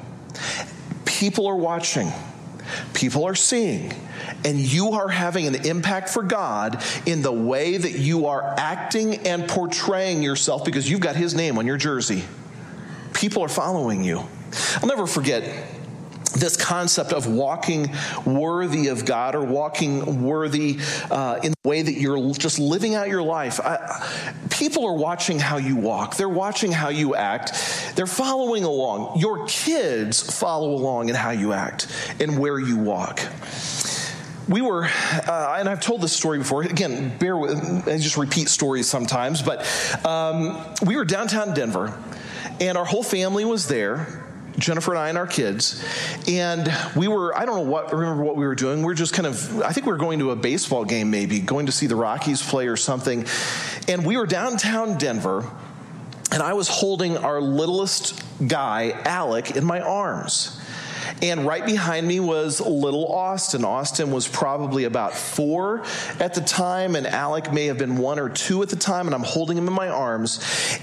People 1.05 1.47
are 1.47 1.55
watching. 1.55 2.11
People 2.93 3.25
are 3.25 3.35
seeing, 3.35 3.93
and 4.43 4.59
you 4.59 4.91
are 4.91 5.09
having 5.09 5.47
an 5.47 5.65
impact 5.65 6.09
for 6.09 6.23
God 6.23 6.83
in 7.05 7.21
the 7.21 7.31
way 7.31 7.77
that 7.77 7.93
you 7.93 8.27
are 8.27 8.55
acting 8.57 9.27
and 9.27 9.47
portraying 9.47 10.23
yourself 10.23 10.65
because 10.65 10.89
you've 10.89 10.99
got 10.99 11.15
His 11.15 11.33
name 11.33 11.57
on 11.57 11.65
your 11.65 11.77
jersey. 11.77 12.23
People 13.13 13.43
are 13.43 13.49
following 13.49 14.03
you. 14.03 14.23
I'll 14.81 14.87
never 14.87 15.07
forget 15.07 15.43
this 16.35 16.55
concept 16.55 17.11
of 17.11 17.27
walking 17.27 17.91
worthy 18.25 18.87
of 18.87 19.05
God 19.05 19.35
or 19.35 19.43
walking 19.43 20.23
worthy 20.23 20.79
uh, 21.09 21.39
in 21.43 21.51
the 21.51 21.69
way 21.69 21.81
that 21.81 21.93
you're 21.93 22.33
just 22.33 22.59
living 22.59 22.95
out 22.95 23.07
your 23.07 23.23
life. 23.23 23.59
I, 23.59 24.07
people 24.59 24.85
are 24.85 24.93
watching 24.93 25.39
how 25.39 25.55
you 25.55 25.77
walk, 25.77 26.17
they're 26.17 26.27
watching 26.27 26.71
how 26.71 26.89
you 26.89 27.15
act, 27.15 27.93
they're 27.95 28.05
following 28.05 28.65
along. 28.65 29.17
Your 29.17 29.47
kids 29.47 30.21
follow 30.37 30.71
along 30.71 31.07
in 31.07 31.15
how 31.15 31.31
you 31.31 31.53
act 31.53 31.87
and 32.19 32.37
where 32.37 32.59
you 32.59 32.75
walk. 32.75 33.21
We 34.49 34.61
were, 34.61 34.83
uh, 34.83 35.55
and 35.57 35.69
I've 35.69 35.79
told 35.79 36.01
this 36.01 36.11
story 36.11 36.39
before. 36.39 36.63
Again, 36.63 37.17
bear 37.19 37.37
with, 37.37 37.87
I 37.87 37.97
just 37.99 38.17
repeat 38.17 38.49
stories 38.49 38.89
sometimes, 38.89 39.41
but 39.41 39.65
um, 40.05 40.61
we 40.85 40.97
were 40.97 41.05
downtown 41.05 41.53
Denver, 41.53 41.97
and 42.59 42.77
our 42.77 42.85
whole 42.85 43.03
family 43.03 43.45
was 43.45 43.67
there 43.67 44.25
Jennifer 44.59 44.91
and 44.91 44.99
I 44.99 45.09
and 45.09 45.17
our 45.17 45.27
kids, 45.27 45.83
and 46.27 46.71
we 46.95 47.07
were, 47.07 47.37
I 47.37 47.45
don't 47.45 47.55
know 47.55 47.71
what, 47.71 47.93
remember 47.93 48.23
what 48.23 48.35
we 48.35 48.45
were 48.45 48.55
doing. 48.55 48.79
We 48.79 48.85
were 48.85 48.93
just 48.93 49.13
kind 49.13 49.25
of, 49.25 49.61
I 49.61 49.71
think 49.71 49.85
we 49.85 49.91
were 49.91 49.97
going 49.97 50.19
to 50.19 50.31
a 50.31 50.35
baseball 50.35 50.85
game 50.85 51.09
maybe, 51.11 51.39
going 51.39 51.67
to 51.67 51.71
see 51.71 51.87
the 51.87 51.95
Rockies 51.95 52.41
play 52.41 52.67
or 52.67 52.75
something. 52.75 53.25
And 53.87 54.05
we 54.05 54.17
were 54.17 54.25
downtown 54.25 54.97
Denver, 54.97 55.49
and 56.31 56.43
I 56.43 56.53
was 56.53 56.67
holding 56.67 57.17
our 57.17 57.41
littlest 57.41 58.23
guy, 58.45 58.91
Alec, 59.05 59.55
in 59.55 59.65
my 59.65 59.79
arms. 59.79 60.58
And 61.21 61.45
right 61.45 61.65
behind 61.65 62.07
me 62.07 62.19
was 62.19 62.61
little 62.61 63.07
Austin. 63.07 63.65
Austin 63.65 64.11
was 64.11 64.27
probably 64.27 64.85
about 64.85 65.13
four 65.13 65.83
at 66.19 66.33
the 66.33 66.41
time, 66.41 66.95
and 66.95 67.05
Alec 67.05 67.51
may 67.51 67.65
have 67.65 67.77
been 67.77 67.97
one 67.97 68.19
or 68.19 68.29
two 68.29 68.61
at 68.61 68.69
the 68.69 68.75
time, 68.75 69.07
and 69.07 69.13
I'm 69.13 69.23
holding 69.23 69.57
him 69.57 69.67
in 69.67 69.73
my 69.73 69.89
arms. 69.89 70.39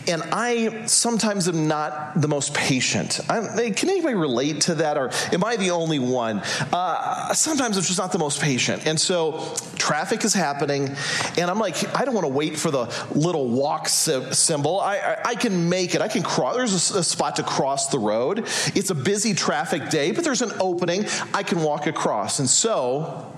And 0.07 0.23
I 0.33 0.87
sometimes 0.87 1.49
am 1.49 1.69
not 1.69 2.21
the 2.21 2.29
most 2.29 2.53
patient. 2.55 3.21
I, 3.31 3.71
can 3.71 3.89
anybody 3.89 4.15
relate 4.15 4.63
to 4.63 4.75
that, 4.77 4.99
or 4.99 5.11
am 5.33 5.45
I 5.45 5.57
the 5.57 5.71
only 5.71 5.99
one? 5.99 6.43
Uh, 6.73 7.33
sometimes 7.33 7.77
I'm 7.77 7.83
just 7.83 7.99
not 7.99 8.13
the 8.13 8.19
most 8.19 8.43
patient. 8.43 8.87
And 8.87 9.01
so 9.01 9.55
traffic 9.77 10.25
is 10.25 10.35
happening, 10.35 10.95
and 11.39 11.51
I'm 11.51 11.59
like, 11.59 11.77
I 11.99 12.05
don't 12.05 12.15
want 12.15 12.27
to 12.27 12.33
wait 12.33 12.59
for 12.59 12.71
the 12.71 12.93
little 13.15 13.49
walk 13.49 13.89
symbol. 13.89 14.81
I, 14.81 14.97
I, 14.97 15.21
I 15.27 15.35
can 15.35 15.69
make 15.69 15.95
it. 15.95 16.03
I 16.03 16.09
can 16.09 16.23
cross. 16.23 16.57
There's 16.57 16.91
a, 16.91 16.99
a 16.99 17.03
spot 17.03 17.37
to 17.37 17.43
cross 17.43 17.89
the 17.89 17.99
road. 17.99 18.41
It's 18.75 18.91
a 18.91 18.95
busy 18.95 19.33
traffic 19.33 19.89
day, 19.89 20.13
but 20.13 20.26
there's 20.27 20.43
an 20.43 20.53
opening, 20.61 21.07
I 21.33 21.43
can 21.43 21.63
walk 21.63 21.87
across. 21.87 22.41
And 22.41 22.49
so, 22.49 23.33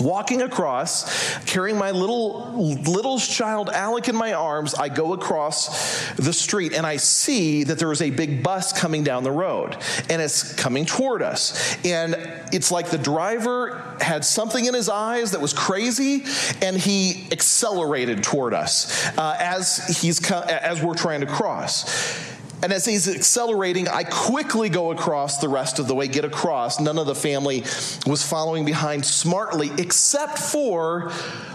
walking 0.00 0.42
across 0.42 1.36
carrying 1.44 1.76
my 1.76 1.90
little 1.90 2.52
little 2.82 3.18
child 3.18 3.68
alec 3.68 4.08
in 4.08 4.16
my 4.16 4.32
arms 4.32 4.74
i 4.74 4.88
go 4.88 5.12
across 5.12 6.10
the 6.14 6.32
street 6.32 6.72
and 6.72 6.86
i 6.86 6.96
see 6.96 7.62
that 7.62 7.78
there 7.78 7.92
is 7.92 8.00
a 8.00 8.10
big 8.10 8.42
bus 8.42 8.72
coming 8.72 9.04
down 9.04 9.22
the 9.22 9.30
road 9.30 9.76
and 10.08 10.22
it's 10.22 10.54
coming 10.54 10.86
toward 10.86 11.22
us 11.22 11.76
and 11.84 12.14
it's 12.52 12.70
like 12.70 12.88
the 12.88 12.98
driver 12.98 13.96
had 14.00 14.24
something 14.24 14.64
in 14.64 14.74
his 14.74 14.88
eyes 14.88 15.32
that 15.32 15.40
was 15.40 15.52
crazy 15.52 16.24
and 16.62 16.76
he 16.76 17.26
accelerated 17.30 18.22
toward 18.22 18.54
us 18.54 19.06
uh, 19.18 19.36
as 19.38 20.00
he's 20.00 20.30
as 20.30 20.82
we're 20.82 20.94
trying 20.94 21.20
to 21.20 21.26
cross 21.26 22.31
and 22.62 22.72
as 22.72 22.84
he's 22.84 23.08
accelerating, 23.08 23.88
I 23.88 24.04
quickly 24.04 24.68
go 24.68 24.92
across 24.92 25.38
the 25.38 25.48
rest 25.48 25.78
of 25.78 25.88
the 25.88 25.94
way, 25.94 26.06
get 26.06 26.24
across. 26.24 26.78
None 26.78 26.96
of 26.96 27.06
the 27.06 27.14
family 27.14 27.64
was 28.06 28.24
following 28.24 28.64
behind 28.64 29.04
smartly, 29.04 29.70
except 29.78 30.38
for 30.38 31.10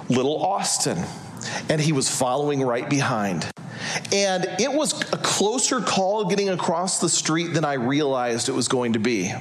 little 0.10 0.44
Austin. 0.44 1.02
And 1.70 1.80
he 1.80 1.94
was 1.94 2.10
following 2.10 2.62
right 2.62 2.90
behind. 2.90 3.50
And 4.12 4.46
it 4.60 4.72
was 4.72 5.00
a 5.14 5.18
closer 5.18 5.80
call 5.80 6.26
getting 6.26 6.50
across 6.50 7.00
the 7.00 7.10
street 7.10 7.54
than 7.54 7.64
I 7.64 7.74
realized 7.74 8.50
it 8.50 8.54
was 8.54 8.68
going 8.68 8.94
to 8.94 9.00
be. 9.00 9.34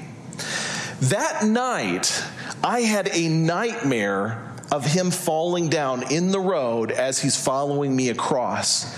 That 1.01 1.45
night, 1.45 2.25
I 2.63 2.81
had 2.81 3.09
a 3.13 3.29
nightmare 3.29 4.43
of 4.71 4.85
him 4.85 5.11
falling 5.11 5.69
down 5.69 6.13
in 6.13 6.31
the 6.31 6.41
road 6.41 6.91
as 6.91 7.21
he's 7.21 7.37
following 7.37 7.95
me 7.95 8.11
across. 8.11 8.97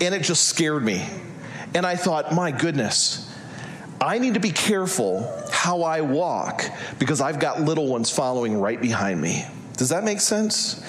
And 0.00 0.14
it 0.14 0.22
just 0.22 0.46
scared 0.46 0.84
me. 0.84 1.06
And 1.76 1.84
I 1.84 1.94
thought, 1.94 2.32
my 2.32 2.52
goodness, 2.52 3.30
I 4.00 4.18
need 4.18 4.32
to 4.32 4.40
be 4.40 4.50
careful 4.50 5.30
how 5.52 5.82
I 5.82 6.00
walk 6.00 6.64
because 6.98 7.20
I've 7.20 7.38
got 7.38 7.60
little 7.60 7.86
ones 7.86 8.10
following 8.10 8.58
right 8.58 8.80
behind 8.80 9.20
me. 9.20 9.44
Does 9.76 9.90
that 9.90 10.02
make 10.02 10.20
sense? 10.20 10.82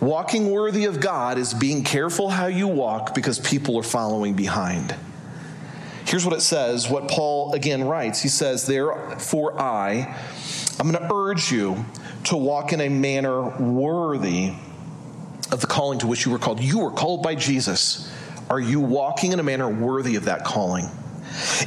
Walking 0.00 0.50
worthy 0.50 0.86
of 0.86 0.98
God 0.98 1.36
is 1.36 1.52
being 1.52 1.84
careful 1.84 2.30
how 2.30 2.46
you 2.46 2.68
walk 2.68 3.14
because 3.14 3.38
people 3.38 3.76
are 3.76 3.82
following 3.82 4.32
behind. 4.32 4.94
Here's 6.06 6.24
what 6.24 6.34
it 6.34 6.40
says, 6.40 6.88
what 6.88 7.08
Paul 7.08 7.52
again 7.52 7.84
writes. 7.84 8.22
He 8.22 8.30
says, 8.30 8.66
Therefore, 8.66 9.60
I, 9.60 10.18
I'm 10.78 10.90
going 10.90 11.06
to 11.06 11.14
urge 11.14 11.52
you 11.52 11.84
to 12.24 12.36
walk 12.38 12.72
in 12.72 12.80
a 12.80 12.88
manner 12.88 13.42
worthy 13.58 14.54
of 15.52 15.60
the 15.60 15.66
calling 15.66 15.98
to 15.98 16.06
which 16.06 16.24
you 16.24 16.32
were 16.32 16.38
called. 16.38 16.60
You 16.60 16.78
were 16.78 16.92
called 16.92 17.22
by 17.22 17.34
Jesus 17.34 18.10
are 18.50 18.60
you 18.60 18.80
walking 18.80 19.32
in 19.32 19.40
a 19.40 19.44
manner 19.44 19.68
worthy 19.68 20.16
of 20.16 20.26
that 20.26 20.44
calling? 20.44 20.86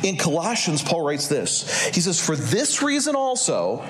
In 0.03 0.17
Colossians, 0.17 0.83
Paul 0.83 1.05
writes 1.05 1.29
this. 1.29 1.87
He 1.87 2.01
says, 2.01 2.19
For 2.19 2.35
this 2.35 2.83
reason 2.83 3.15
also, 3.15 3.83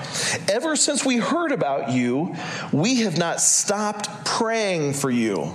ever 0.48 0.76
since 0.76 1.04
we 1.04 1.16
heard 1.16 1.50
about 1.50 1.90
you, 1.90 2.36
we 2.72 3.02
have 3.02 3.18
not 3.18 3.40
stopped 3.40 4.24
praying 4.24 4.94
for 4.94 5.10
you. 5.10 5.52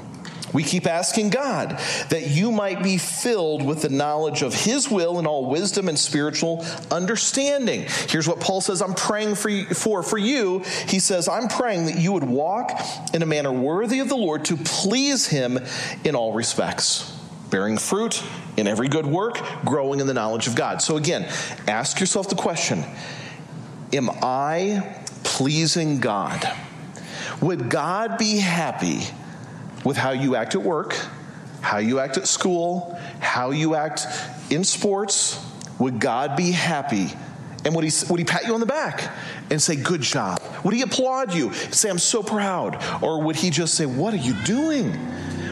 We 0.54 0.64
keep 0.64 0.88
asking 0.88 1.30
God 1.30 1.80
that 2.10 2.28
you 2.28 2.52
might 2.52 2.82
be 2.82 2.98
filled 2.98 3.64
with 3.64 3.82
the 3.82 3.90
knowledge 3.90 4.42
of 4.42 4.54
His 4.54 4.90
will 4.90 5.20
and 5.20 5.28
all 5.28 5.46
wisdom 5.46 5.88
and 5.88 5.98
spiritual 5.98 6.66
understanding. 6.92 7.86
Here's 8.08 8.28
what 8.28 8.40
Paul 8.40 8.62
says 8.62 8.82
I'm 8.82 8.96
praying 8.96 9.36
for 9.36 9.50
you, 9.50 9.66
for, 9.66 10.02
for 10.04 10.18
you. 10.18 10.60
He 10.88 11.00
says, 11.00 11.28
I'm 11.28 11.48
praying 11.48 11.86
that 11.86 11.98
you 11.98 12.14
would 12.14 12.24
walk 12.24 12.72
in 13.14 13.22
a 13.22 13.26
manner 13.26 13.52
worthy 13.52 14.00
of 14.00 14.10
the 14.10 14.18
Lord 14.18 14.46
to 14.46 14.58
please 14.58 15.28
Him 15.28 15.60
in 16.04 16.16
all 16.16 16.34
respects, 16.34 17.19
bearing 17.50 17.78
fruit 17.78 18.24
in 18.58 18.68
every 18.68 18.88
good 18.88 19.06
work, 19.06 19.40
growing 19.66 20.00
in 20.00 20.08
the 20.08 20.14
knowledge 20.14 20.48
of 20.48 20.56
God. 20.56 20.82
So 20.82 20.98
again, 20.98 21.28
ask 21.68 22.00
yourself 22.00 22.30
the 22.30 22.36
question 22.36 22.84
Am 23.94 24.10
I 24.22 24.96
pleasing 25.24 26.00
God? 26.00 26.48
Would 27.42 27.70
God 27.70 28.18
be 28.18 28.38
happy? 28.38 29.02
with 29.84 29.98
how 29.98 30.12
you 30.12 30.36
act 30.36 30.56
at 30.56 30.62
work, 30.62 30.96
how 31.62 31.78
you 31.78 32.00
act 32.00 32.18
at 32.18 32.28
school, 32.28 33.00
how 33.20 33.52
you 33.52 33.76
act 33.76 34.06
in 34.50 34.64
sports, 34.64 35.44
would 35.78 36.00
God 36.00 36.36
be 36.36 36.52
happy? 36.52 37.08
And 37.66 37.76
would 37.76 37.84
he, 37.84 37.92
would 38.10 38.20
he 38.20 38.26
pat 38.26 38.46
you 38.46 38.54
on 38.54 38.60
the 38.60 38.66
back 38.66 39.12
and 39.50 39.62
say, 39.62 39.76
Good 39.76 40.02
job? 40.02 40.42
Would 40.64 40.74
he 40.74 40.82
applaud 40.82 41.34
you, 41.34 41.54
say, 41.54 41.90
I'm 41.90 42.00
so 42.00 42.24
proud? 42.24 42.82
Or 43.04 43.22
would 43.24 43.36
he 43.36 43.50
just 43.50 43.76
say, 43.76 43.86
What 43.86 44.14
are 44.14 44.18
you 44.18 44.34
doing? 44.44 44.92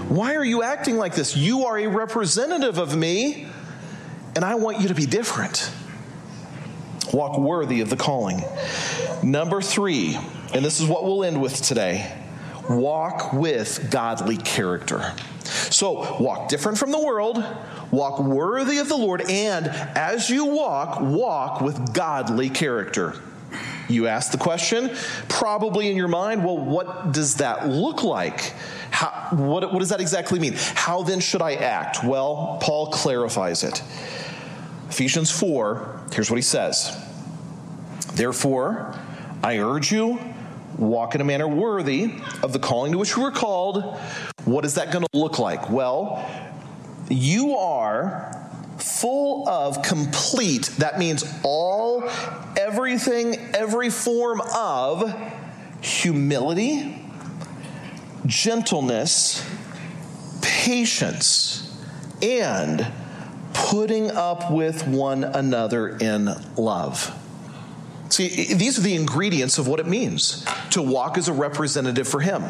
Why 0.10 0.36
are 0.36 0.46
you 0.46 0.63
acting 0.63 0.98
like 0.98 1.15
this? 1.15 1.36
You 1.36 1.65
are 1.65 1.78
a 1.78 1.88
representative 1.88 2.78
of 2.78 2.96
me, 2.96 3.46
and 4.36 4.46
I 4.46 4.56
want 4.56 4.80
you 4.80 4.88
to 4.88 4.93
be 4.93 5.06
different. 5.06 5.70
Walk 7.12 7.38
worthy 7.38 7.82
of 7.82 7.89
the 7.89 7.98
calling. 7.98 8.41
Number 9.22 9.62
three, 9.62 10.17
and 10.54 10.63
this 10.63 10.80
is 10.80 10.88
what 10.88 11.04
we'll 11.04 11.26
end 11.26 11.41
with 11.41 11.62
today 11.62 12.13
walk 12.70 13.32
with 13.34 13.89
godly 13.91 14.38
character. 14.38 15.13
So, 15.43 16.17
walk 16.22 16.50
different 16.50 16.78
from 16.78 16.91
the 16.91 17.00
world, 17.00 17.43
walk 17.91 18.20
worthy 18.20 18.78
of 18.80 18.89
the 18.89 18.98
Lord, 18.98 19.22
and 19.30 19.67
as 19.67 20.30
you 20.30 20.46
walk, 20.46 21.00
walk 21.02 21.62
with 21.62 21.93
godly 21.93 22.50
character. 22.50 23.13
You 23.88 24.08
ask 24.08 24.32
the 24.32 24.38
question, 24.38 24.96
probably 25.30 25.89
in 25.89 25.96
your 25.96 26.10
mind, 26.10 26.43
well, 26.43 26.58
what 26.58 27.13
does 27.13 27.36
that 27.36 27.67
look 27.70 28.04
like? 28.04 28.54
How, 28.97 29.27
what, 29.29 29.71
what 29.71 29.77
does 29.77 29.89
that 29.89 30.01
exactly 30.01 30.39
mean? 30.39 30.55
How 30.57 31.03
then 31.03 31.19
should 31.19 31.43
I 31.43 31.53
act? 31.53 32.03
Well, 32.03 32.57
Paul 32.60 32.88
clarifies 32.88 33.63
it. 33.63 33.83
Ephesians 34.89 35.29
4, 35.29 36.01
here's 36.13 36.31
what 36.31 36.38
he 36.38 36.41
says 36.41 36.97
Therefore, 38.15 38.97
I 39.43 39.60
urge 39.60 39.91
you 39.91 40.19
walk 40.79 41.13
in 41.13 41.21
a 41.21 41.23
manner 41.23 41.47
worthy 41.47 42.15
of 42.41 42.53
the 42.53 42.57
calling 42.57 42.91
to 42.93 42.97
which 42.97 43.15
you 43.15 43.21
were 43.21 43.29
called. 43.29 43.83
What 44.45 44.65
is 44.65 44.73
that 44.73 44.91
going 44.91 45.05
to 45.05 45.19
look 45.19 45.38
like? 45.38 45.69
Well, 45.69 46.27
you 47.07 47.55
are 47.55 48.36
full 48.79 49.47
of 49.47 49.83
complete, 49.83 50.71
that 50.79 50.97
means 50.97 51.23
all, 51.43 52.10
everything, 52.57 53.36
every 53.53 53.91
form 53.91 54.41
of 54.55 55.13
humility, 55.81 57.07
gentleness, 58.28 59.44
patience, 60.42 61.76
and 62.22 62.86
putting 63.54 64.12
up 64.12 64.52
with 64.52 64.86
one 64.88 65.24
another 65.24 65.98
in 65.98 66.30
love. 66.56 67.13
See, 68.10 68.54
these 68.54 68.78
are 68.78 68.82
the 68.82 68.96
ingredients 68.96 69.58
of 69.58 69.68
what 69.68 69.80
it 69.80 69.88
means 69.88 70.46
to 70.72 70.82
walk 70.82 71.18
as 71.18 71.28
a 71.28 71.34
representative 71.34 72.08
for 72.08 72.20
Him. 72.20 72.44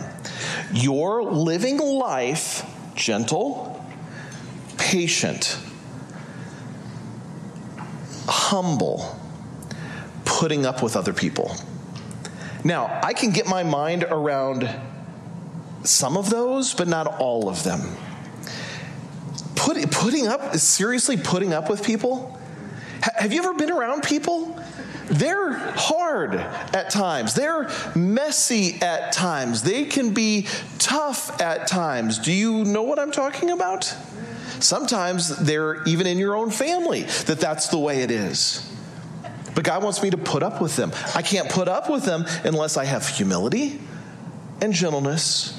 You're 0.74 1.24
living 1.24 1.78
life 1.78 2.66
gentle, 2.96 3.86
patient, 4.78 5.58
humble, 8.28 9.20
putting 10.26 10.66
up 10.66 10.82
with 10.84 10.96
other 10.96 11.14
people. 11.14 11.56
Now, 12.64 13.00
I 13.04 13.14
can 13.14 13.32
get 13.32 13.48
my 13.48 13.64
mind 13.64 14.04
around 14.04 14.70
some 15.88 16.18
of 16.18 16.30
those, 16.30 16.74
but 16.74 16.88
not 16.88 17.20
all 17.20 17.50
of 17.50 17.64
them. 17.64 17.82
Put, 19.56 19.92
putting 19.92 20.28
up, 20.28 20.56
seriously, 20.56 21.18
putting 21.18 21.54
up 21.54 21.70
with 21.70 21.84
people? 21.84 22.40
Have 23.02 23.34
you 23.34 23.40
ever 23.40 23.54
been 23.54 23.72
around 23.72 24.04
people 24.04 24.60
they're 25.10 25.54
hard 25.54 26.36
at 26.36 26.90
times. 26.90 27.34
They're 27.34 27.70
messy 27.96 28.82
at 28.82 29.14
times. 29.14 29.64
They 29.64 29.86
can 29.86 30.14
be 30.14 30.48
tough 30.80 31.40
at 31.42 31.68
times. 31.68 32.20
Do 32.20 32.34
you 32.34 32.66
know 32.66 32.84
what 32.84 33.00
I'm 33.00 33.12
talking 33.12 33.50
about? 33.50 33.86
Sometimes 34.60 35.30
they're 35.38 35.84
even 35.84 36.08
in 36.08 36.18
your 36.18 36.36
own 36.36 36.52
family 36.52 37.04
that 37.04 37.40
that's 37.40 37.70
the 37.70 37.78
way 37.78 38.02
it 38.02 38.12
is. 38.12 38.70
But 39.56 39.64
God 39.64 39.84
wants 39.84 40.04
me 40.04 40.10
to 40.10 40.18
put 40.18 40.44
up 40.44 40.62
with 40.62 40.76
them. 40.76 40.92
I 41.16 41.22
can't 41.22 41.50
put 41.50 41.68
up 41.68 41.90
with 41.90 42.04
them 42.04 42.26
unless 42.44 42.78
I 42.78 42.86
have 42.86 43.08
humility 43.08 43.80
and 44.62 44.74
gentleness 44.74 45.57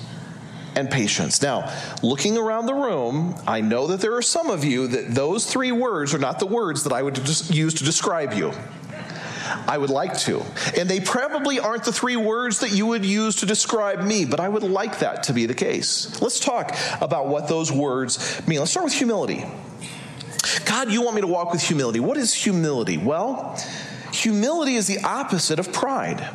and 0.78 0.88
patience. 0.88 1.42
Now, 1.42 1.74
looking 2.02 2.38
around 2.38 2.66
the 2.66 2.74
room, 2.74 3.34
I 3.46 3.60
know 3.60 3.88
that 3.88 4.00
there 4.00 4.14
are 4.14 4.22
some 4.22 4.48
of 4.48 4.64
you 4.64 4.86
that 4.86 5.12
those 5.12 5.44
three 5.44 5.72
words 5.72 6.14
are 6.14 6.18
not 6.18 6.38
the 6.38 6.46
words 6.46 6.84
that 6.84 6.92
I 6.92 7.02
would 7.02 7.18
use 7.50 7.74
to 7.74 7.84
describe 7.84 8.32
you. 8.32 8.52
I 9.66 9.76
would 9.76 9.90
like 9.90 10.16
to. 10.20 10.42
And 10.78 10.88
they 10.88 11.00
probably 11.00 11.58
aren't 11.58 11.84
the 11.84 11.92
three 11.92 12.16
words 12.16 12.60
that 12.60 12.70
you 12.70 12.86
would 12.86 13.04
use 13.04 13.36
to 13.36 13.46
describe 13.46 14.04
me, 14.04 14.24
but 14.24 14.38
I 14.40 14.48
would 14.48 14.62
like 14.62 15.00
that 15.00 15.24
to 15.24 15.32
be 15.32 15.46
the 15.46 15.54
case. 15.54 16.20
Let's 16.22 16.38
talk 16.38 16.76
about 17.00 17.26
what 17.26 17.48
those 17.48 17.72
words 17.72 18.46
mean. 18.46 18.60
Let's 18.60 18.70
start 18.70 18.84
with 18.84 18.94
humility. 18.94 19.44
God, 20.64 20.92
you 20.92 21.02
want 21.02 21.16
me 21.16 21.22
to 21.22 21.26
walk 21.26 21.50
with 21.50 21.62
humility. 21.62 21.98
What 21.98 22.16
is 22.16 22.32
humility? 22.32 22.98
Well, 22.98 23.58
humility 24.12 24.76
is 24.76 24.86
the 24.86 25.00
opposite 25.00 25.58
of 25.58 25.72
pride. 25.72 26.28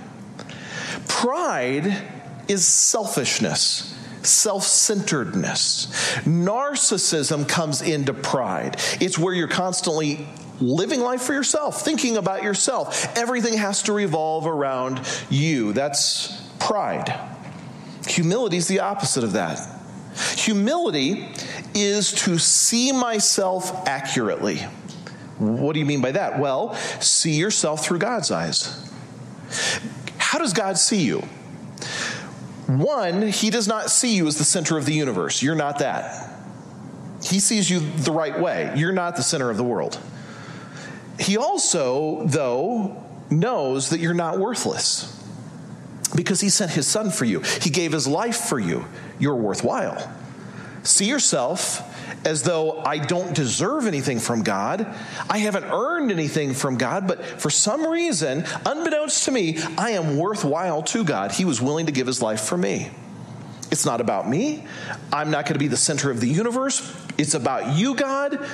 Pride 1.07 2.01
is 2.49 2.67
selfishness 2.67 3.93
self 4.25 4.63
centeredness. 4.63 5.87
Narcissism 6.25 7.47
comes 7.47 7.81
into 7.81 8.13
pride. 8.13 8.77
It's 8.99 9.17
where 9.17 9.33
you're 9.33 9.47
constantly 9.47 10.27
living 10.59 11.01
life 11.01 11.21
for 11.21 11.33
yourself, 11.33 11.83
thinking 11.83 12.17
about 12.17 12.43
yourself. 12.43 13.17
Everything 13.17 13.57
has 13.57 13.83
to 13.83 13.93
revolve 13.93 14.47
around 14.47 15.01
you. 15.29 15.73
That's 15.73 16.41
pride. 16.59 17.13
Humility 18.07 18.57
is 18.57 18.67
the 18.67 18.79
opposite 18.79 19.23
of 19.23 19.33
that. 19.33 19.59
Humility 20.37 21.27
is 21.73 22.11
to 22.11 22.37
see 22.37 22.91
myself 22.91 23.87
accurately. 23.87 24.57
What 25.39 25.73
do 25.73 25.79
you 25.79 25.85
mean 25.85 26.01
by 26.01 26.11
that? 26.11 26.39
Well, 26.39 26.75
see 26.99 27.33
yourself 27.33 27.85
through 27.85 27.99
God's 27.99 28.29
eyes. 28.29 28.91
How 30.17 30.37
does 30.39 30.53
God 30.53 30.77
see 30.77 31.01
you? 31.01 31.23
One, 32.79 33.27
He 33.27 33.49
does 33.49 33.67
not 33.67 33.89
see 33.89 34.15
you 34.15 34.27
as 34.27 34.37
the 34.37 34.43
center 34.43 34.77
of 34.77 34.85
the 34.85 34.93
universe. 34.93 35.41
You're 35.41 35.55
not 35.55 35.79
that. 35.79 36.29
He 37.23 37.39
sees 37.39 37.69
you 37.69 37.79
the 37.79 38.11
right 38.11 38.37
way. 38.39 38.73
You're 38.75 38.91
not 38.91 39.15
the 39.15 39.23
center 39.23 39.49
of 39.49 39.57
the 39.57 39.63
world. 39.63 39.97
He 41.19 41.37
also, 41.37 42.25
though, 42.25 43.03
knows 43.29 43.89
that 43.89 43.99
you're 43.99 44.13
not 44.13 44.39
worthless 44.39 45.09
because 46.15 46.41
he 46.41 46.49
sent 46.49 46.71
his 46.71 46.87
son 46.87 47.11
for 47.11 47.25
you. 47.25 47.39
He 47.39 47.69
gave 47.69 47.91
his 47.91 48.07
life 48.07 48.37
for 48.37 48.59
you. 48.59 48.85
You're 49.19 49.35
worthwhile. 49.35 50.11
See 50.83 51.05
yourself 51.05 51.89
as 52.25 52.43
though 52.43 52.79
I 52.79 52.97
don't 52.97 53.33
deserve 53.33 53.87
anything 53.87 54.19
from 54.19 54.43
God. 54.43 54.85
I 55.29 55.39
haven't 55.39 55.65
earned 55.65 56.11
anything 56.11 56.53
from 56.53 56.77
God, 56.77 57.07
but 57.07 57.23
for 57.23 57.49
some 57.49 57.85
reason, 57.85 58.45
unbeknownst 58.65 59.25
to 59.25 59.31
me, 59.31 59.59
I 59.77 59.91
am 59.91 60.17
worthwhile 60.17 60.83
to 60.83 61.03
God. 61.03 61.31
He 61.31 61.45
was 61.45 61.61
willing 61.61 61.85
to 61.85 61.91
give 61.91 62.07
his 62.07 62.21
life 62.21 62.41
for 62.41 62.57
me. 62.57 62.91
It's 63.71 63.85
not 63.85 64.01
about 64.01 64.29
me. 64.29 64.65
I'm 65.11 65.31
not 65.31 65.45
going 65.45 65.53
to 65.53 65.59
be 65.59 65.67
the 65.67 65.77
center 65.77 66.11
of 66.11 66.19
the 66.19 66.27
universe. 66.27 66.95
It's 67.17 67.33
about 67.33 67.75
you, 67.75 67.95
God 67.95 68.45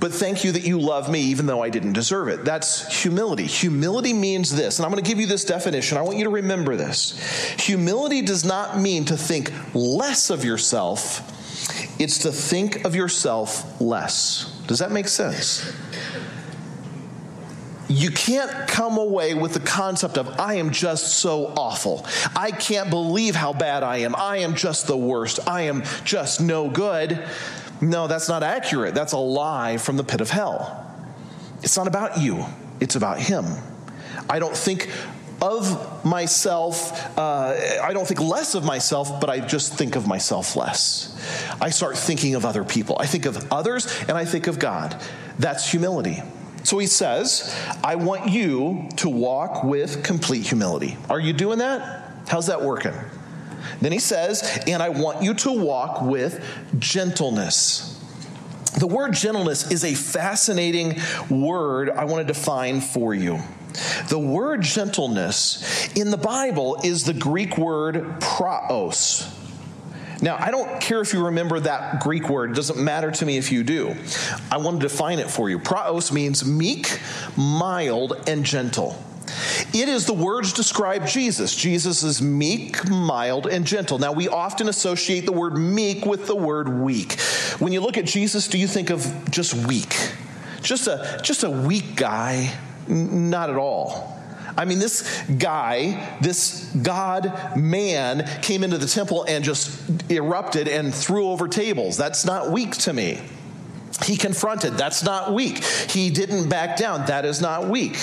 but 0.00 0.12
thank 0.12 0.44
you 0.44 0.52
that 0.52 0.62
you 0.62 0.80
love 0.80 1.10
me 1.10 1.20
even 1.20 1.46
though 1.46 1.62
I 1.62 1.70
didn't 1.70 1.92
deserve 1.92 2.28
it. 2.28 2.44
That's 2.44 3.02
humility. 3.02 3.46
Humility 3.46 4.12
means 4.12 4.54
this, 4.54 4.78
and 4.78 4.86
I'm 4.86 4.92
going 4.92 5.02
to 5.02 5.08
give 5.08 5.20
you 5.20 5.26
this 5.26 5.44
definition. 5.44 5.98
I 5.98 6.02
want 6.02 6.18
you 6.18 6.24
to 6.24 6.30
remember 6.30 6.76
this. 6.76 7.18
Humility 7.60 8.22
does 8.22 8.44
not 8.44 8.78
mean 8.78 9.04
to 9.06 9.16
think 9.16 9.52
less 9.74 10.30
of 10.30 10.44
yourself, 10.44 11.34
it's 11.98 12.18
to 12.18 12.32
think 12.32 12.84
of 12.84 12.94
yourself 12.94 13.80
less. 13.80 14.52
Does 14.66 14.78
that 14.78 14.92
make 14.92 15.08
sense? 15.08 15.72
you 17.88 18.10
can't 18.10 18.68
come 18.68 18.98
away 18.98 19.34
with 19.34 19.54
the 19.54 19.60
concept 19.60 20.18
of, 20.18 20.38
I 20.38 20.54
am 20.54 20.70
just 20.70 21.18
so 21.18 21.46
awful. 21.56 22.06
I 22.36 22.50
can't 22.50 22.90
believe 22.90 23.34
how 23.34 23.52
bad 23.52 23.82
I 23.82 23.98
am. 23.98 24.14
I 24.14 24.38
am 24.38 24.54
just 24.54 24.86
the 24.86 24.96
worst. 24.96 25.40
I 25.48 25.62
am 25.62 25.82
just 26.04 26.40
no 26.40 26.68
good. 26.68 27.24
No, 27.80 28.06
that's 28.06 28.28
not 28.28 28.42
accurate. 28.42 28.94
That's 28.94 29.12
a 29.14 29.18
lie 29.18 29.78
from 29.78 29.96
the 29.96 30.04
pit 30.04 30.20
of 30.20 30.30
hell. 30.30 30.84
It's 31.62 31.76
not 31.76 31.86
about 31.86 32.20
you, 32.20 32.44
it's 32.78 32.94
about 32.94 33.18
Him. 33.18 33.44
I 34.28 34.38
don't 34.38 34.56
think 34.56 34.90
of 35.40 36.04
myself, 36.04 37.16
uh, 37.18 37.54
I 37.82 37.92
don't 37.92 38.06
think 38.06 38.20
less 38.20 38.54
of 38.54 38.64
myself, 38.64 39.20
but 39.20 39.30
I 39.30 39.40
just 39.40 39.74
think 39.74 39.96
of 39.96 40.06
myself 40.06 40.56
less. 40.56 41.14
I 41.60 41.70
start 41.70 41.96
thinking 41.96 42.34
of 42.34 42.44
other 42.44 42.64
people. 42.64 42.96
I 42.98 43.06
think 43.06 43.26
of 43.26 43.52
others 43.52 43.86
and 44.02 44.12
I 44.12 44.24
think 44.24 44.46
of 44.46 44.58
God. 44.58 45.00
That's 45.38 45.70
humility. 45.70 46.22
So 46.64 46.78
he 46.78 46.86
says, 46.86 47.56
I 47.82 47.94
want 47.94 48.30
you 48.30 48.88
to 48.96 49.08
walk 49.08 49.64
with 49.64 50.02
complete 50.02 50.46
humility. 50.46 50.96
Are 51.08 51.20
you 51.20 51.32
doing 51.32 51.58
that? 51.58 52.12
How's 52.26 52.48
that 52.48 52.62
working? 52.62 52.92
Then 53.80 53.92
he 53.92 53.98
says, 53.98 54.62
and 54.66 54.82
I 54.82 54.88
want 54.88 55.22
you 55.22 55.34
to 55.34 55.52
walk 55.52 56.02
with 56.02 56.44
gentleness. 56.78 57.94
The 58.78 58.86
word 58.86 59.14
gentleness 59.14 59.70
is 59.70 59.84
a 59.84 59.94
fascinating 59.94 61.00
word 61.30 61.90
I 61.90 62.04
want 62.04 62.26
to 62.26 62.32
define 62.32 62.80
for 62.80 63.14
you. 63.14 63.40
The 64.08 64.18
word 64.18 64.62
gentleness 64.62 65.88
in 65.94 66.10
the 66.10 66.16
Bible 66.16 66.80
is 66.82 67.04
the 67.04 67.14
Greek 67.14 67.58
word 67.58 68.20
praos. 68.20 69.34
Now, 70.20 70.36
I 70.36 70.50
don't 70.50 70.80
care 70.80 71.00
if 71.00 71.12
you 71.12 71.26
remember 71.26 71.60
that 71.60 72.00
Greek 72.00 72.28
word, 72.28 72.50
it 72.50 72.54
doesn't 72.54 72.78
matter 72.78 73.10
to 73.10 73.24
me 73.24 73.36
if 73.36 73.52
you 73.52 73.62
do. 73.62 73.94
I 74.50 74.56
want 74.56 74.80
to 74.80 74.88
define 74.88 75.20
it 75.20 75.30
for 75.30 75.48
you. 75.48 75.58
Praos 75.58 76.10
means 76.10 76.44
meek, 76.44 77.00
mild, 77.36 78.24
and 78.26 78.44
gentle. 78.44 79.00
It 79.72 79.88
is 79.88 80.06
the 80.06 80.14
words 80.14 80.52
describe 80.52 81.06
Jesus. 81.06 81.54
Jesus 81.54 82.02
is 82.02 82.20
meek, 82.20 82.88
mild, 82.88 83.46
and 83.46 83.66
gentle. 83.66 83.98
Now, 83.98 84.12
we 84.12 84.28
often 84.28 84.68
associate 84.68 85.26
the 85.26 85.32
word 85.32 85.56
meek 85.56 86.04
with 86.04 86.26
the 86.26 86.34
word 86.34 86.68
weak. 86.68 87.20
When 87.60 87.72
you 87.72 87.80
look 87.80 87.96
at 87.98 88.04
Jesus, 88.04 88.48
do 88.48 88.58
you 88.58 88.66
think 88.66 88.90
of 88.90 89.30
just 89.30 89.54
weak? 89.66 89.94
Just 90.62 90.88
a, 90.88 91.20
just 91.22 91.44
a 91.44 91.50
weak 91.50 91.94
guy? 91.94 92.52
Not 92.88 93.50
at 93.50 93.56
all. 93.56 94.18
I 94.56 94.64
mean, 94.64 94.80
this 94.80 95.22
guy, 95.38 96.18
this 96.20 96.64
God 96.82 97.56
man, 97.56 98.28
came 98.42 98.64
into 98.64 98.76
the 98.76 98.88
temple 98.88 99.24
and 99.28 99.44
just 99.44 100.10
erupted 100.10 100.66
and 100.66 100.92
threw 100.92 101.28
over 101.28 101.46
tables. 101.46 101.96
That's 101.96 102.24
not 102.24 102.50
weak 102.50 102.72
to 102.78 102.92
me. 102.92 103.20
He 104.04 104.16
confronted. 104.16 104.74
That's 104.74 105.04
not 105.04 105.32
weak. 105.32 105.62
He 105.62 106.10
didn't 106.10 106.48
back 106.48 106.76
down. 106.76 107.06
That 107.06 107.24
is 107.24 107.40
not 107.40 107.68
weak. 107.68 107.96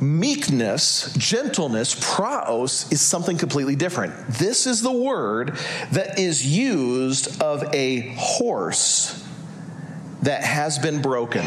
Meekness, 0.00 1.14
gentleness, 1.14 1.94
praos, 1.94 2.92
is 2.92 3.00
something 3.00 3.38
completely 3.38 3.76
different. 3.76 4.14
This 4.28 4.66
is 4.66 4.82
the 4.82 4.92
word 4.92 5.56
that 5.92 6.18
is 6.18 6.44
used 6.44 7.40
of 7.40 7.64
a 7.72 8.14
horse 8.16 9.24
that 10.22 10.42
has 10.42 10.78
been 10.78 11.00
broken. 11.00 11.46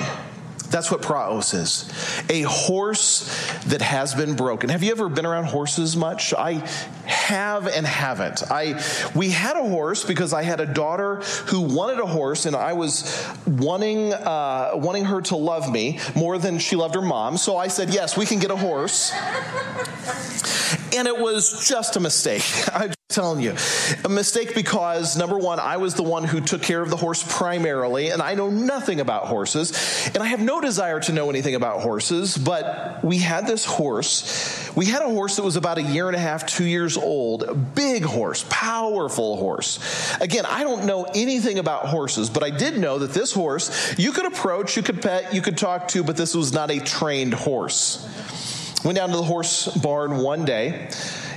That's 0.69 0.91
what 0.91 1.01
praos 1.01 1.53
is. 1.53 1.89
A 2.29 2.41
horse 2.41 3.51
that 3.67 3.81
has 3.81 4.13
been 4.13 4.35
broken. 4.35 4.69
Have 4.69 4.83
you 4.83 4.91
ever 4.91 5.07
been 5.07 5.25
around 5.25 5.45
horses 5.45 5.95
much? 5.95 6.33
I 6.33 6.63
have 7.05 7.67
and 7.67 7.85
haven't. 7.85 8.43
I 8.51 8.81
we 9.15 9.29
had 9.29 9.55
a 9.55 9.67
horse 9.67 10.03
because 10.03 10.33
I 10.33 10.43
had 10.43 10.59
a 10.59 10.65
daughter 10.65 11.17
who 11.47 11.61
wanted 11.61 11.99
a 11.99 12.05
horse, 12.05 12.45
and 12.45 12.55
I 12.55 12.73
was 12.73 13.25
wanting 13.45 14.13
uh, 14.13 14.71
wanting 14.73 15.05
her 15.05 15.21
to 15.21 15.37
love 15.37 15.71
me 15.71 15.99
more 16.15 16.37
than 16.37 16.59
she 16.59 16.75
loved 16.75 16.95
her 16.95 17.01
mom. 17.01 17.37
So 17.37 17.57
I 17.57 17.69
said, 17.69 17.93
"Yes, 17.93 18.17
we 18.17 18.25
can 18.25 18.39
get 18.39 18.51
a 18.51 18.57
horse." 18.57 19.11
And 20.95 21.07
it 21.07 21.17
was 21.17 21.67
just 21.67 21.95
a 21.95 21.99
mistake. 21.99 22.43
I'm 22.73 22.93
telling 23.09 23.41
you. 23.41 23.55
A 24.03 24.09
mistake 24.09 24.53
because, 24.53 25.17
number 25.17 25.37
one, 25.37 25.59
I 25.59 25.77
was 25.77 25.95
the 25.95 26.03
one 26.03 26.23
who 26.23 26.41
took 26.41 26.61
care 26.61 26.81
of 26.81 26.89
the 26.89 26.97
horse 26.97 27.23
primarily, 27.27 28.09
and 28.09 28.21
I 28.21 28.35
know 28.35 28.49
nothing 28.49 28.99
about 28.99 29.27
horses, 29.27 30.09
and 30.13 30.21
I 30.21 30.27
have 30.27 30.41
no 30.41 30.59
desire 30.59 30.99
to 30.99 31.13
know 31.13 31.29
anything 31.29 31.55
about 31.55 31.81
horses, 31.81 32.37
but 32.37 33.03
we 33.03 33.17
had 33.17 33.47
this 33.47 33.63
horse. 33.63 34.71
We 34.75 34.85
had 34.85 35.01
a 35.01 35.05
horse 35.05 35.37
that 35.37 35.43
was 35.43 35.55
about 35.55 35.77
a 35.77 35.81
year 35.81 36.07
and 36.07 36.15
a 36.15 36.19
half, 36.19 36.45
two 36.45 36.65
years 36.65 36.97
old, 36.97 37.73
big 37.73 38.03
horse, 38.03 38.45
powerful 38.49 39.37
horse. 39.37 39.79
Again, 40.19 40.45
I 40.45 40.63
don't 40.63 40.85
know 40.85 41.05
anything 41.15 41.59
about 41.59 41.85
horses, 41.85 42.29
but 42.29 42.43
I 42.43 42.49
did 42.49 42.77
know 42.77 42.99
that 42.99 43.13
this 43.13 43.31
horse 43.31 43.97
you 43.97 44.11
could 44.11 44.25
approach, 44.25 44.75
you 44.75 44.83
could 44.83 45.01
pet, 45.01 45.33
you 45.33 45.41
could 45.41 45.57
talk 45.57 45.87
to, 45.89 46.03
but 46.03 46.17
this 46.17 46.35
was 46.35 46.53
not 46.53 46.71
a 46.71 46.79
trained 46.79 47.33
horse. 47.33 48.05
Went 48.83 48.95
down 48.95 49.09
to 49.09 49.17
the 49.17 49.23
horse 49.23 49.67
barn 49.77 50.17
one 50.17 50.45
day 50.45 50.89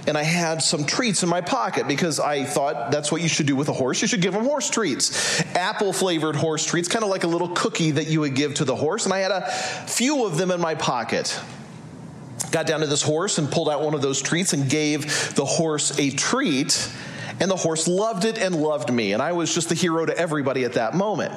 and 0.07 0.17
I 0.17 0.23
had 0.23 0.63
some 0.63 0.85
treats 0.85 1.23
in 1.23 1.29
my 1.29 1.41
pocket 1.41 1.87
because 1.87 2.21
I 2.21 2.45
thought 2.45 2.91
that's 2.91 3.13
what 3.13 3.23
you 3.23 3.29
should 3.29 3.47
do 3.47 3.57
with 3.57 3.69
a 3.69 3.73
horse. 3.73 4.03
You 4.03 4.09
should 4.09 4.23
give 4.23 4.33
them 4.33 4.45
horse 4.45 4.71
treats. 4.71 5.41
Apple 5.55 5.93
flavored 5.93 6.37
horse 6.37 6.65
treats, 6.65 6.89
kind 6.89 7.05
of 7.05 7.11
like 7.11 7.25
a 7.25 7.29
little 7.29 7.49
cookie 7.49 7.93
that 7.93 8.07
you 8.07 8.21
would 8.21 8.35
give 8.35 8.55
to 8.55 8.65
the 8.65 8.75
horse. 8.75 9.05
And 9.05 9.15
I 9.15 9.19
had 9.19 9.31
a 9.31 9.51
few 9.87 10.25
of 10.25 10.37
them 10.37 10.51
in 10.51 10.61
my 10.61 10.75
pocket. 10.75 11.39
Got 12.51 12.67
down 12.67 12.81
to 12.81 12.87
this 12.87 13.03
horse 13.03 13.39
and 13.39 13.51
pulled 13.51 13.69
out 13.69 13.83
one 13.83 13.95
of 13.95 14.03
those 14.03 14.21
treats 14.23 14.53
and 14.53 14.69
gave 14.69 15.35
the 15.35 15.45
horse 15.45 15.99
a 15.99 16.11
treat. 16.11 16.91
And 17.39 17.51
the 17.51 17.57
horse 17.57 17.87
loved 17.89 18.25
it 18.25 18.39
and 18.39 18.55
loved 18.55 18.93
me. 18.93 19.13
And 19.13 19.23
I 19.23 19.33
was 19.33 19.55
just 19.55 19.69
the 19.69 19.75
hero 19.75 20.05
to 20.05 20.17
everybody 20.17 20.65
at 20.65 20.75
that 20.75 20.95
moment. 20.95 21.33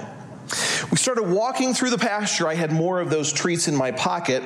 We 0.93 0.97
started 0.97 1.23
walking 1.23 1.73
through 1.73 1.89
the 1.89 1.97
pasture. 1.97 2.47
I 2.47 2.53
had 2.53 2.71
more 2.71 2.99
of 2.99 3.09
those 3.09 3.33
treats 3.33 3.67
in 3.67 3.75
my 3.75 3.89
pocket, 3.89 4.43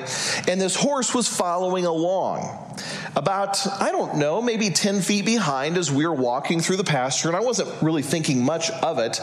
and 0.48 0.58
this 0.58 0.74
horse 0.74 1.14
was 1.14 1.28
following 1.28 1.84
along. 1.84 2.74
About, 3.14 3.66
I 3.82 3.92
don't 3.92 4.16
know, 4.16 4.40
maybe 4.40 4.70
10 4.70 5.02
feet 5.02 5.26
behind 5.26 5.76
as 5.76 5.92
we 5.92 6.06
were 6.06 6.14
walking 6.14 6.60
through 6.60 6.76
the 6.76 6.84
pasture, 6.84 7.28
and 7.28 7.36
I 7.36 7.40
wasn't 7.40 7.68
really 7.82 8.00
thinking 8.00 8.42
much 8.42 8.70
of 8.70 8.98
it. 8.98 9.20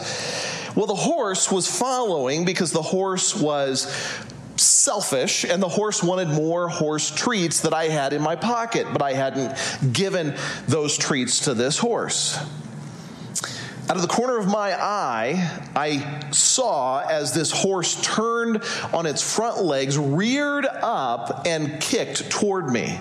Well, 0.76 0.86
the 0.86 0.94
horse 0.94 1.50
was 1.50 1.68
following 1.68 2.44
because 2.44 2.70
the 2.70 2.80
horse 2.80 3.34
was 3.34 3.92
selfish 4.54 5.42
and 5.42 5.60
the 5.60 5.68
horse 5.68 6.04
wanted 6.04 6.28
more 6.28 6.68
horse 6.68 7.10
treats 7.10 7.62
that 7.62 7.74
I 7.74 7.88
had 7.88 8.12
in 8.12 8.22
my 8.22 8.36
pocket, 8.36 8.86
but 8.92 9.02
I 9.02 9.14
hadn't 9.14 9.92
given 9.92 10.36
those 10.68 10.96
treats 10.96 11.40
to 11.40 11.54
this 11.54 11.76
horse. 11.76 12.38
Out 13.88 13.94
of 13.94 14.02
the 14.02 14.08
corner 14.08 14.36
of 14.36 14.48
my 14.48 14.74
eye, 14.74 15.60
I 15.76 16.20
saw 16.32 17.06
as 17.08 17.32
this 17.32 17.52
horse 17.52 18.00
turned 18.02 18.64
on 18.92 19.06
its 19.06 19.22
front 19.22 19.62
legs, 19.62 19.96
reared 19.96 20.66
up, 20.66 21.46
and 21.46 21.80
kicked 21.80 22.28
toward 22.28 22.68
me. 22.68 22.98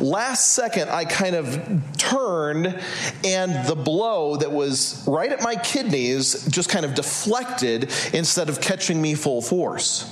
Last 0.00 0.54
second, 0.54 0.88
I 0.88 1.04
kind 1.04 1.36
of 1.36 1.82
turned, 1.98 2.80
and 3.22 3.68
the 3.68 3.76
blow 3.76 4.36
that 4.36 4.50
was 4.50 5.04
right 5.06 5.30
at 5.30 5.42
my 5.42 5.56
kidneys 5.56 6.46
just 6.46 6.70
kind 6.70 6.86
of 6.86 6.94
deflected 6.94 7.92
instead 8.14 8.48
of 8.48 8.62
catching 8.62 9.02
me 9.02 9.14
full 9.14 9.42
force. 9.42 10.10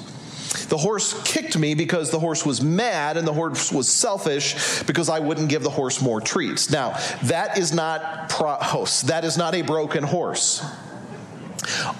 The 0.53 0.77
horse 0.77 1.21
kicked 1.25 1.57
me 1.57 1.75
because 1.75 2.11
the 2.11 2.19
horse 2.19 2.45
was 2.45 2.63
mad 2.63 3.17
and 3.17 3.27
the 3.27 3.33
horse 3.33 3.73
was 3.73 3.89
selfish 3.89 4.83
because 4.83 5.09
I 5.09 5.19
wouldn't 5.19 5.49
give 5.49 5.63
the 5.63 5.71
horse 5.71 6.03
more 6.03 6.21
treats. 6.21 6.71
Now, 6.71 6.99
that 7.25 7.57
is 7.57 7.73
not 7.73 8.29
praos. 8.29 9.03
That 9.03 9.25
is 9.25 9.39
not 9.39 9.55
a 9.55 9.63
broken 9.63 10.03
horse. 10.03 10.61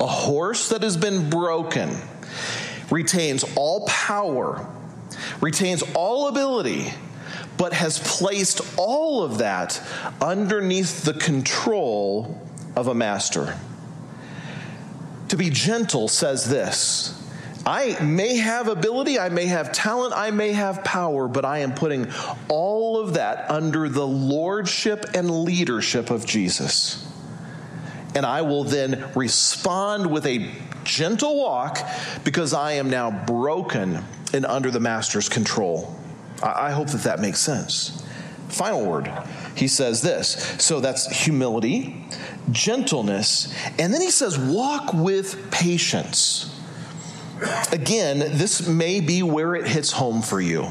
A 0.01 0.07
horse 0.07 0.69
that 0.69 0.83
has 0.83 0.97
been 0.97 1.31
broken 1.31 1.97
retains 2.91 3.45
all 3.57 3.87
power, 3.87 4.67
retains 5.41 5.83
all 5.95 6.29
ability, 6.29 6.93
but 7.57 7.73
has 7.73 7.99
placed 8.01 8.61
all 8.77 9.23
of 9.23 9.39
that 9.39 9.81
underneath 10.21 11.05
the 11.05 11.15
control 11.15 12.41
of 12.77 12.89
a 12.89 12.95
master. 12.95 13.59
To 15.29 15.37
be 15.39 15.49
gentle 15.49 16.09
says 16.09 16.51
this 16.51 17.22
I 17.65 17.97
may 18.03 18.37
have 18.37 18.69
ability, 18.69 19.19
I 19.19 19.29
may 19.29 19.47
have 19.47 19.73
talent, 19.73 20.15
I 20.15 20.31
may 20.31 20.53
have 20.53 20.83
power, 20.83 21.29
but 21.29 21.45
I 21.45 21.59
am 21.59 21.75
putting 21.75 22.09
all 22.49 23.01
of 23.01 23.15
that 23.15 23.51
under 23.51 23.89
the 23.89 24.07
lordship 24.07 25.07
and 25.15 25.45
leadership 25.45 26.11
of 26.11 26.27
Jesus. 26.27 27.09
And 28.15 28.27
I 28.27 28.43
will 28.43 28.65
then 28.65 29.11
respond 29.15 30.11
with 30.11 30.27
a 30.27 30.51
gentle 30.85 31.39
walk 31.39 31.79
because 32.25 32.53
I 32.53 32.73
am 32.73 32.91
now 32.91 33.11
broken 33.25 34.05
and 34.35 34.45
under 34.45 34.71
the 34.71 34.81
master's 34.81 35.29
control. 35.29 35.97
I 36.43 36.73
hope 36.73 36.89
that 36.89 37.03
that 37.03 37.21
makes 37.21 37.39
sense. 37.39 38.05
Final 38.49 38.85
word. 38.85 39.11
He 39.55 39.69
says 39.69 40.03
this. 40.03 40.57
So 40.59 40.81
that's 40.81 41.07
humility, 41.25 42.05
gentleness, 42.51 43.55
and 43.79 43.95
then 43.95 44.01
he 44.01 44.11
says, 44.11 44.39
walk 44.39 44.93
with 44.93 45.51
patience. 45.51 46.52
Again, 47.73 48.19
this 48.19 48.67
may 48.67 49.01
be 49.01 49.23
where 49.23 49.55
it 49.55 49.67
hits 49.67 49.93
home 49.93 50.23
for 50.23 50.41
you. 50.41 50.71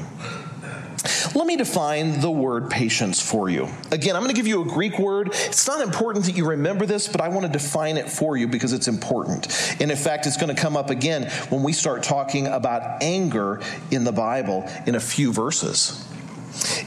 Let 1.33 1.47
me 1.47 1.55
define 1.55 2.19
the 2.19 2.29
word 2.29 2.69
patience 2.69 3.21
for 3.21 3.49
you. 3.49 3.69
Again, 3.91 4.15
I'm 4.15 4.21
going 4.21 4.33
to 4.33 4.39
give 4.39 4.47
you 4.47 4.61
a 4.61 4.65
Greek 4.65 4.99
word. 4.99 5.29
It's 5.31 5.67
not 5.67 5.81
important 5.81 6.25
that 6.25 6.37
you 6.37 6.47
remember 6.47 6.85
this, 6.85 7.07
but 7.07 7.21
I 7.21 7.29
want 7.29 7.45
to 7.45 7.51
define 7.51 7.97
it 7.97 8.09
for 8.09 8.37
you 8.37 8.47
because 8.47 8.73
it's 8.73 8.87
important. 8.87 9.47
And 9.81 9.89
in 9.89 9.97
fact, 9.97 10.27
it's 10.27 10.37
going 10.37 10.55
to 10.55 10.61
come 10.61 10.77
up 10.77 10.91
again 10.91 11.31
when 11.49 11.63
we 11.63 11.73
start 11.73 12.03
talking 12.03 12.45
about 12.47 13.01
anger 13.01 13.61
in 13.89 14.03
the 14.03 14.11
Bible 14.11 14.69
in 14.85 14.93
a 14.95 14.99
few 14.99 15.33
verses. 15.33 16.07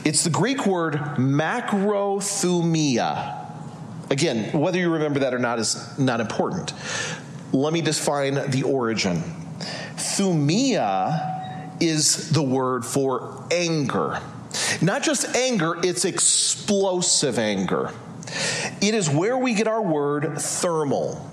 It's 0.04 0.22
the 0.22 0.30
Greek 0.30 0.66
word 0.66 0.94
macrothumia. 1.16 3.40
Again, 4.10 4.52
whether 4.58 4.78
you 4.78 4.92
remember 4.92 5.20
that 5.20 5.32
or 5.34 5.38
not 5.38 5.58
is 5.58 5.98
not 5.98 6.20
important. 6.20 6.74
Let 7.52 7.72
me 7.72 7.80
define 7.80 8.50
the 8.50 8.64
origin. 8.64 9.22
Thumia 9.96 11.80
is 11.80 12.30
the 12.30 12.42
word 12.42 12.84
for 12.84 13.44
anger. 13.50 14.20
Not 14.80 15.02
just 15.02 15.34
anger, 15.36 15.76
it's 15.82 16.04
explosive 16.04 17.38
anger. 17.38 17.90
It 18.80 18.94
is 18.94 19.10
where 19.10 19.36
we 19.36 19.54
get 19.54 19.66
our 19.66 19.82
word 19.82 20.38
thermal 20.38 21.30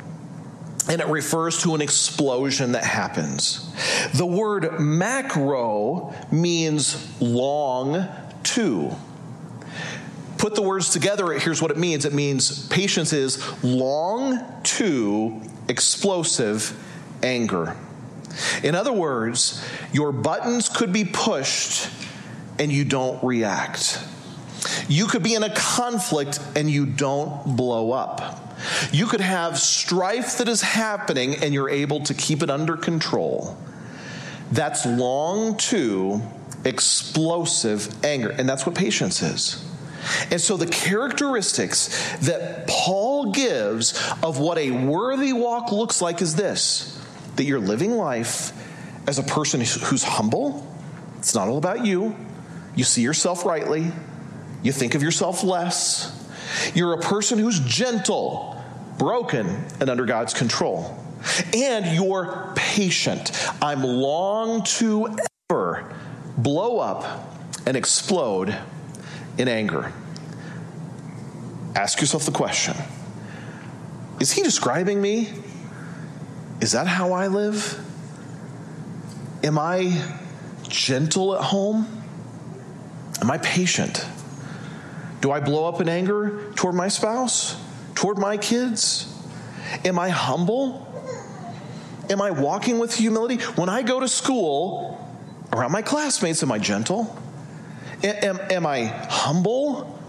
and 0.89 0.99
it 0.99 1.07
refers 1.07 1.61
to 1.61 1.75
an 1.75 1.81
explosion 1.81 2.71
that 2.73 2.83
happens. 2.83 3.71
The 4.13 4.25
word 4.25 4.79
macro 4.79 6.13
means 6.31 7.21
long 7.21 8.07
to. 8.43 8.91
Put 10.37 10.55
the 10.55 10.61
words 10.63 10.89
together, 10.89 11.31
here's 11.33 11.61
what 11.61 11.69
it 11.69 11.77
means 11.77 12.05
it 12.05 12.13
means 12.13 12.67
patience 12.67 13.13
is 13.13 13.63
long 13.63 14.39
to 14.63 15.41
explosive 15.67 16.75
anger. 17.21 17.75
In 18.63 18.75
other 18.75 18.93
words, 18.93 19.63
your 19.91 20.11
buttons 20.11 20.69
could 20.69 20.93
be 20.93 21.05
pushed 21.05 21.89
and 22.59 22.71
you 22.71 22.85
don't 22.85 23.23
react. 23.23 24.03
You 24.87 25.07
could 25.07 25.23
be 25.23 25.33
in 25.33 25.43
a 25.43 25.53
conflict 25.53 26.39
and 26.55 26.69
you 26.69 26.85
don't 26.85 27.55
blow 27.55 27.91
up. 27.91 28.55
You 28.91 29.07
could 29.07 29.21
have 29.21 29.57
strife 29.57 30.37
that 30.37 30.47
is 30.47 30.61
happening 30.61 31.35
and 31.35 31.53
you're 31.53 31.69
able 31.69 32.01
to 32.01 32.13
keep 32.13 32.43
it 32.43 32.49
under 32.49 32.77
control. 32.77 33.57
That's 34.51 34.85
long 34.85 35.57
to 35.57 36.21
explosive 36.65 38.03
anger. 38.03 38.29
And 38.29 38.47
that's 38.47 38.65
what 38.65 38.75
patience 38.75 39.21
is. 39.21 39.65
And 40.31 40.41
so, 40.41 40.57
the 40.57 40.65
characteristics 40.65 42.17
that 42.21 42.67
Paul 42.67 43.31
gives 43.31 43.93
of 44.23 44.39
what 44.39 44.57
a 44.57 44.71
worthy 44.71 45.31
walk 45.31 45.71
looks 45.71 46.01
like 46.01 46.23
is 46.23 46.35
this 46.35 47.00
that 47.41 47.47
you're 47.47 47.59
living 47.59 47.93
life 47.93 48.53
as 49.07 49.17
a 49.17 49.23
person 49.23 49.61
who's 49.61 50.03
humble. 50.03 50.71
It's 51.17 51.33
not 51.33 51.47
all 51.47 51.57
about 51.57 51.83
you. 51.83 52.15
You 52.75 52.83
see 52.83 53.01
yourself 53.01 53.45
rightly, 53.45 53.91
you 54.61 54.71
think 54.71 54.93
of 54.93 55.01
yourself 55.01 55.43
less. 55.43 56.15
You're 56.75 56.93
a 56.93 57.01
person 57.01 57.39
who's 57.39 57.59
gentle, 57.61 58.63
broken, 58.99 59.47
and 59.79 59.89
under 59.89 60.05
God's 60.05 60.35
control. 60.35 60.95
And 61.51 61.95
you're 61.95 62.53
patient. 62.55 63.31
I'm 63.59 63.81
long 63.81 64.63
to 64.77 65.17
ever 65.49 65.91
blow 66.37 66.77
up 66.77 67.27
and 67.65 67.75
explode 67.75 68.55
in 69.39 69.47
anger. 69.47 69.91
Ask 71.75 72.01
yourself 72.01 72.23
the 72.23 72.31
question 72.31 72.75
Is 74.19 74.31
he 74.31 74.43
describing 74.43 75.01
me? 75.01 75.33
Is 76.61 76.73
that 76.73 76.85
how 76.85 77.13
I 77.13 77.25
live? 77.25 77.79
Am 79.43 79.57
I 79.57 79.99
gentle 80.69 81.35
at 81.35 81.41
home? 81.41 82.03
Am 83.19 83.31
I 83.31 83.39
patient? 83.39 84.05
Do 85.21 85.31
I 85.31 85.39
blow 85.39 85.67
up 85.67 85.81
in 85.81 85.89
anger 85.89 86.51
toward 86.55 86.75
my 86.75 86.87
spouse? 86.87 87.59
Toward 87.95 88.19
my 88.19 88.37
kids? 88.37 89.11
Am 89.83 89.97
I 89.97 90.09
humble? 90.09 90.87
Am 92.11 92.21
I 92.21 92.29
walking 92.29 92.77
with 92.77 92.95
humility? 92.95 93.37
When 93.55 93.69
I 93.69 93.81
go 93.81 93.99
to 93.99 94.07
school 94.07 94.97
around 95.51 95.71
my 95.71 95.81
classmates, 95.81 96.43
am 96.43 96.51
I 96.51 96.59
gentle? 96.59 97.17
Am, 98.03 98.39
am 98.51 98.67
I 98.67 98.85
humble? 98.85 99.99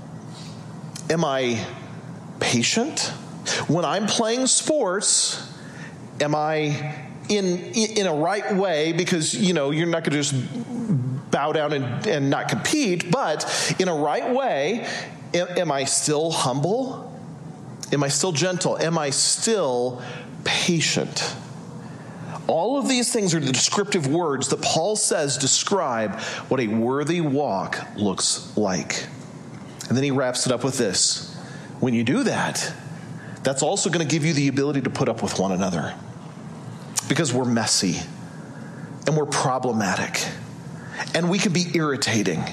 Am 1.09 1.25
I 1.25 1.65
patient? 2.41 3.01
When 3.69 3.85
I'm 3.85 4.07
playing 4.07 4.47
sports, 4.47 5.52
am 6.23 6.35
I 6.35 6.97
in, 7.29 7.59
in 7.75 8.07
a 8.07 8.15
right 8.15 8.55
way? 8.55 8.93
Because, 8.93 9.35
you 9.35 9.55
know, 9.55 9.71
you're 9.71 9.87
not 9.87 10.05
going 10.05 10.13
to 10.13 10.23
just 10.23 11.31
bow 11.31 11.53
down 11.53 11.73
and, 11.73 12.07
and 12.07 12.31
not 12.31 12.49
compete, 12.49 13.11
but 13.11 13.77
in 13.79 13.89
a 13.89 13.95
right 13.95 14.33
way, 14.33 14.87
am, 15.35 15.49
am 15.59 15.73
I 15.73 15.85
still 15.85 16.31
humble? 16.31 17.09
Am 17.93 18.03
I 18.03 18.09
still 18.09 18.33
gentle? 18.33 18.79
Am 18.79 18.97
I 18.99 19.11
still 19.11 20.03
patient? 20.45 21.35
All 22.47 22.79
of 22.79 22.89
these 22.89 23.13
things 23.13 23.35
are 23.35 23.41
the 23.41 23.53
descriptive 23.53 24.07
words 24.07 24.49
that 24.49 24.63
Paul 24.63 24.97
says 24.97 25.39
describe 25.39 26.19
what 26.49 26.61
a 26.61 26.67
worthy 26.67 27.21
walk 27.21 27.79
looks 27.97 28.55
like. 28.57 29.07
And 29.89 29.97
then 29.97 30.05
he 30.05 30.11
wraps 30.11 30.47
it 30.47 30.53
up 30.53 30.65
with 30.65 30.79
this 30.79 31.35
when 31.81 31.95
you 31.95 32.05
do 32.05 32.23
that, 32.25 32.73
that's 33.43 33.63
also 33.63 33.91
going 33.91 34.07
to 34.07 34.11
give 34.11 34.25
you 34.25 34.33
the 34.33 34.47
ability 34.47 34.83
to 34.83 34.91
put 34.91 35.09
up 35.09 35.21
with 35.21 35.39
one 35.39 35.51
another 35.51 35.95
because 37.09 37.33
we're 37.33 37.45
messy 37.45 38.01
and 39.07 39.17
we're 39.17 39.27
problematic 39.27 40.25
and 41.15 41.31
we 41.31 41.39
can 41.39 41.53
be 41.53 41.67
irritating. 41.75 42.45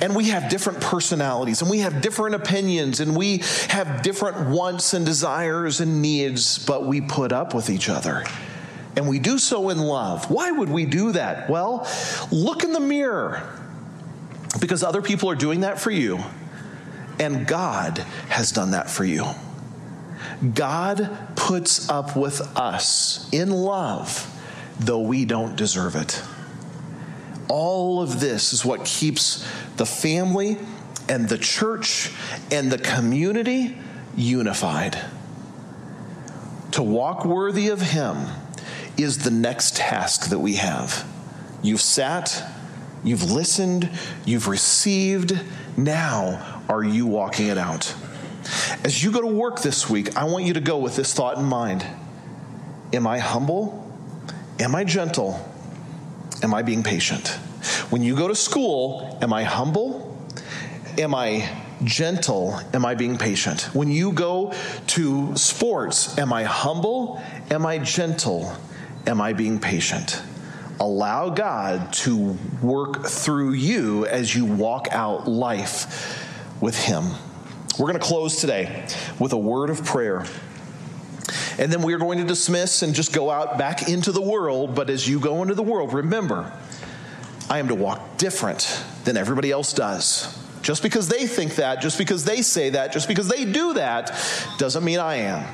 And 0.00 0.14
we 0.14 0.28
have 0.28 0.50
different 0.50 0.80
personalities 0.80 1.60
and 1.60 1.70
we 1.70 1.80
have 1.80 2.00
different 2.00 2.36
opinions 2.36 3.00
and 3.00 3.16
we 3.16 3.38
have 3.68 4.02
different 4.02 4.48
wants 4.50 4.94
and 4.94 5.04
desires 5.04 5.80
and 5.80 6.00
needs, 6.00 6.64
but 6.64 6.86
we 6.86 7.00
put 7.00 7.32
up 7.32 7.54
with 7.54 7.70
each 7.70 7.88
other. 7.88 8.24
And 8.96 9.08
we 9.08 9.18
do 9.18 9.38
so 9.38 9.70
in 9.70 9.78
love. 9.78 10.30
Why 10.30 10.52
would 10.52 10.68
we 10.68 10.86
do 10.86 11.12
that? 11.12 11.50
Well, 11.50 11.88
look 12.30 12.62
in 12.62 12.72
the 12.72 12.80
mirror 12.80 13.42
because 14.60 14.84
other 14.84 15.02
people 15.02 15.28
are 15.30 15.34
doing 15.34 15.60
that 15.60 15.80
for 15.80 15.90
you, 15.90 16.20
and 17.18 17.46
God 17.46 17.98
has 18.28 18.52
done 18.52 18.70
that 18.70 18.88
for 18.88 19.04
you. 19.04 19.24
God 20.54 21.16
puts 21.36 21.88
up 21.88 22.16
with 22.16 22.40
us 22.56 23.28
in 23.32 23.50
love, 23.50 24.30
though 24.78 25.00
we 25.00 25.24
don't 25.24 25.56
deserve 25.56 25.96
it. 25.96 26.22
All 27.48 28.02
of 28.02 28.20
this 28.20 28.52
is 28.52 28.64
what 28.64 28.84
keeps 28.84 29.46
the 29.76 29.86
family 29.86 30.58
and 31.08 31.28
the 31.28 31.38
church 31.38 32.10
and 32.50 32.70
the 32.70 32.78
community 32.78 33.76
unified. 34.16 34.98
To 36.72 36.82
walk 36.82 37.24
worthy 37.24 37.68
of 37.68 37.80
Him 37.80 38.26
is 38.96 39.18
the 39.18 39.30
next 39.30 39.76
task 39.76 40.30
that 40.30 40.38
we 40.38 40.54
have. 40.54 41.06
You've 41.62 41.80
sat, 41.80 42.42
you've 43.02 43.30
listened, 43.30 43.90
you've 44.24 44.48
received. 44.48 45.38
Now, 45.76 46.62
are 46.68 46.82
you 46.82 47.06
walking 47.06 47.48
it 47.48 47.58
out? 47.58 47.94
As 48.84 49.02
you 49.02 49.10
go 49.10 49.20
to 49.20 49.26
work 49.26 49.62
this 49.62 49.88
week, 49.88 50.16
I 50.16 50.24
want 50.24 50.44
you 50.44 50.54
to 50.54 50.60
go 50.60 50.78
with 50.78 50.96
this 50.96 51.12
thought 51.12 51.38
in 51.38 51.44
mind 51.44 51.86
Am 52.92 53.06
I 53.06 53.18
humble? 53.18 53.80
Am 54.60 54.74
I 54.74 54.84
gentle? 54.84 55.50
Am 56.42 56.54
I 56.54 56.62
being 56.62 56.82
patient? 56.82 57.28
When 57.90 58.02
you 58.02 58.14
go 58.16 58.28
to 58.28 58.34
school, 58.34 59.18
am 59.22 59.32
I 59.32 59.42
humble? 59.42 60.16
Am 60.98 61.14
I 61.14 61.48
gentle? 61.82 62.60
Am 62.72 62.84
I 62.84 62.94
being 62.94 63.18
patient? 63.18 63.62
When 63.74 63.90
you 63.90 64.12
go 64.12 64.52
to 64.88 65.36
sports, 65.36 66.16
am 66.18 66.32
I 66.32 66.44
humble? 66.44 67.20
Am 67.50 67.66
I 67.66 67.78
gentle? 67.78 68.54
Am 69.06 69.20
I 69.20 69.32
being 69.32 69.58
patient? 69.58 70.22
Allow 70.80 71.30
God 71.30 71.92
to 71.94 72.38
work 72.62 73.06
through 73.06 73.52
you 73.52 74.06
as 74.06 74.34
you 74.34 74.44
walk 74.44 74.88
out 74.90 75.28
life 75.28 76.30
with 76.60 76.76
Him. 76.76 77.04
We're 77.78 77.88
going 77.88 77.98
to 77.98 78.06
close 78.06 78.40
today 78.40 78.86
with 79.18 79.32
a 79.32 79.38
word 79.38 79.68
of 79.68 79.84
prayer. 79.84 80.26
And 81.58 81.72
then 81.72 81.82
we 81.82 81.92
are 81.94 81.98
going 81.98 82.18
to 82.18 82.24
dismiss 82.24 82.82
and 82.82 82.94
just 82.94 83.12
go 83.12 83.30
out 83.30 83.58
back 83.58 83.88
into 83.88 84.12
the 84.12 84.20
world. 84.20 84.74
But 84.74 84.90
as 84.90 85.08
you 85.08 85.18
go 85.18 85.42
into 85.42 85.54
the 85.54 85.62
world, 85.62 85.92
remember, 85.92 86.52
I 87.50 87.58
am 87.58 87.68
to 87.68 87.74
walk 87.74 88.16
different 88.16 88.82
than 89.04 89.16
everybody 89.16 89.50
else 89.50 89.72
does. 89.72 90.38
Just 90.62 90.82
because 90.82 91.08
they 91.08 91.26
think 91.26 91.56
that, 91.56 91.82
just 91.82 91.98
because 91.98 92.24
they 92.24 92.42
say 92.42 92.70
that, 92.70 92.92
just 92.92 93.08
because 93.08 93.28
they 93.28 93.44
do 93.44 93.74
that, 93.74 94.12
doesn't 94.56 94.84
mean 94.84 94.98
I 94.98 95.16
am. 95.16 95.46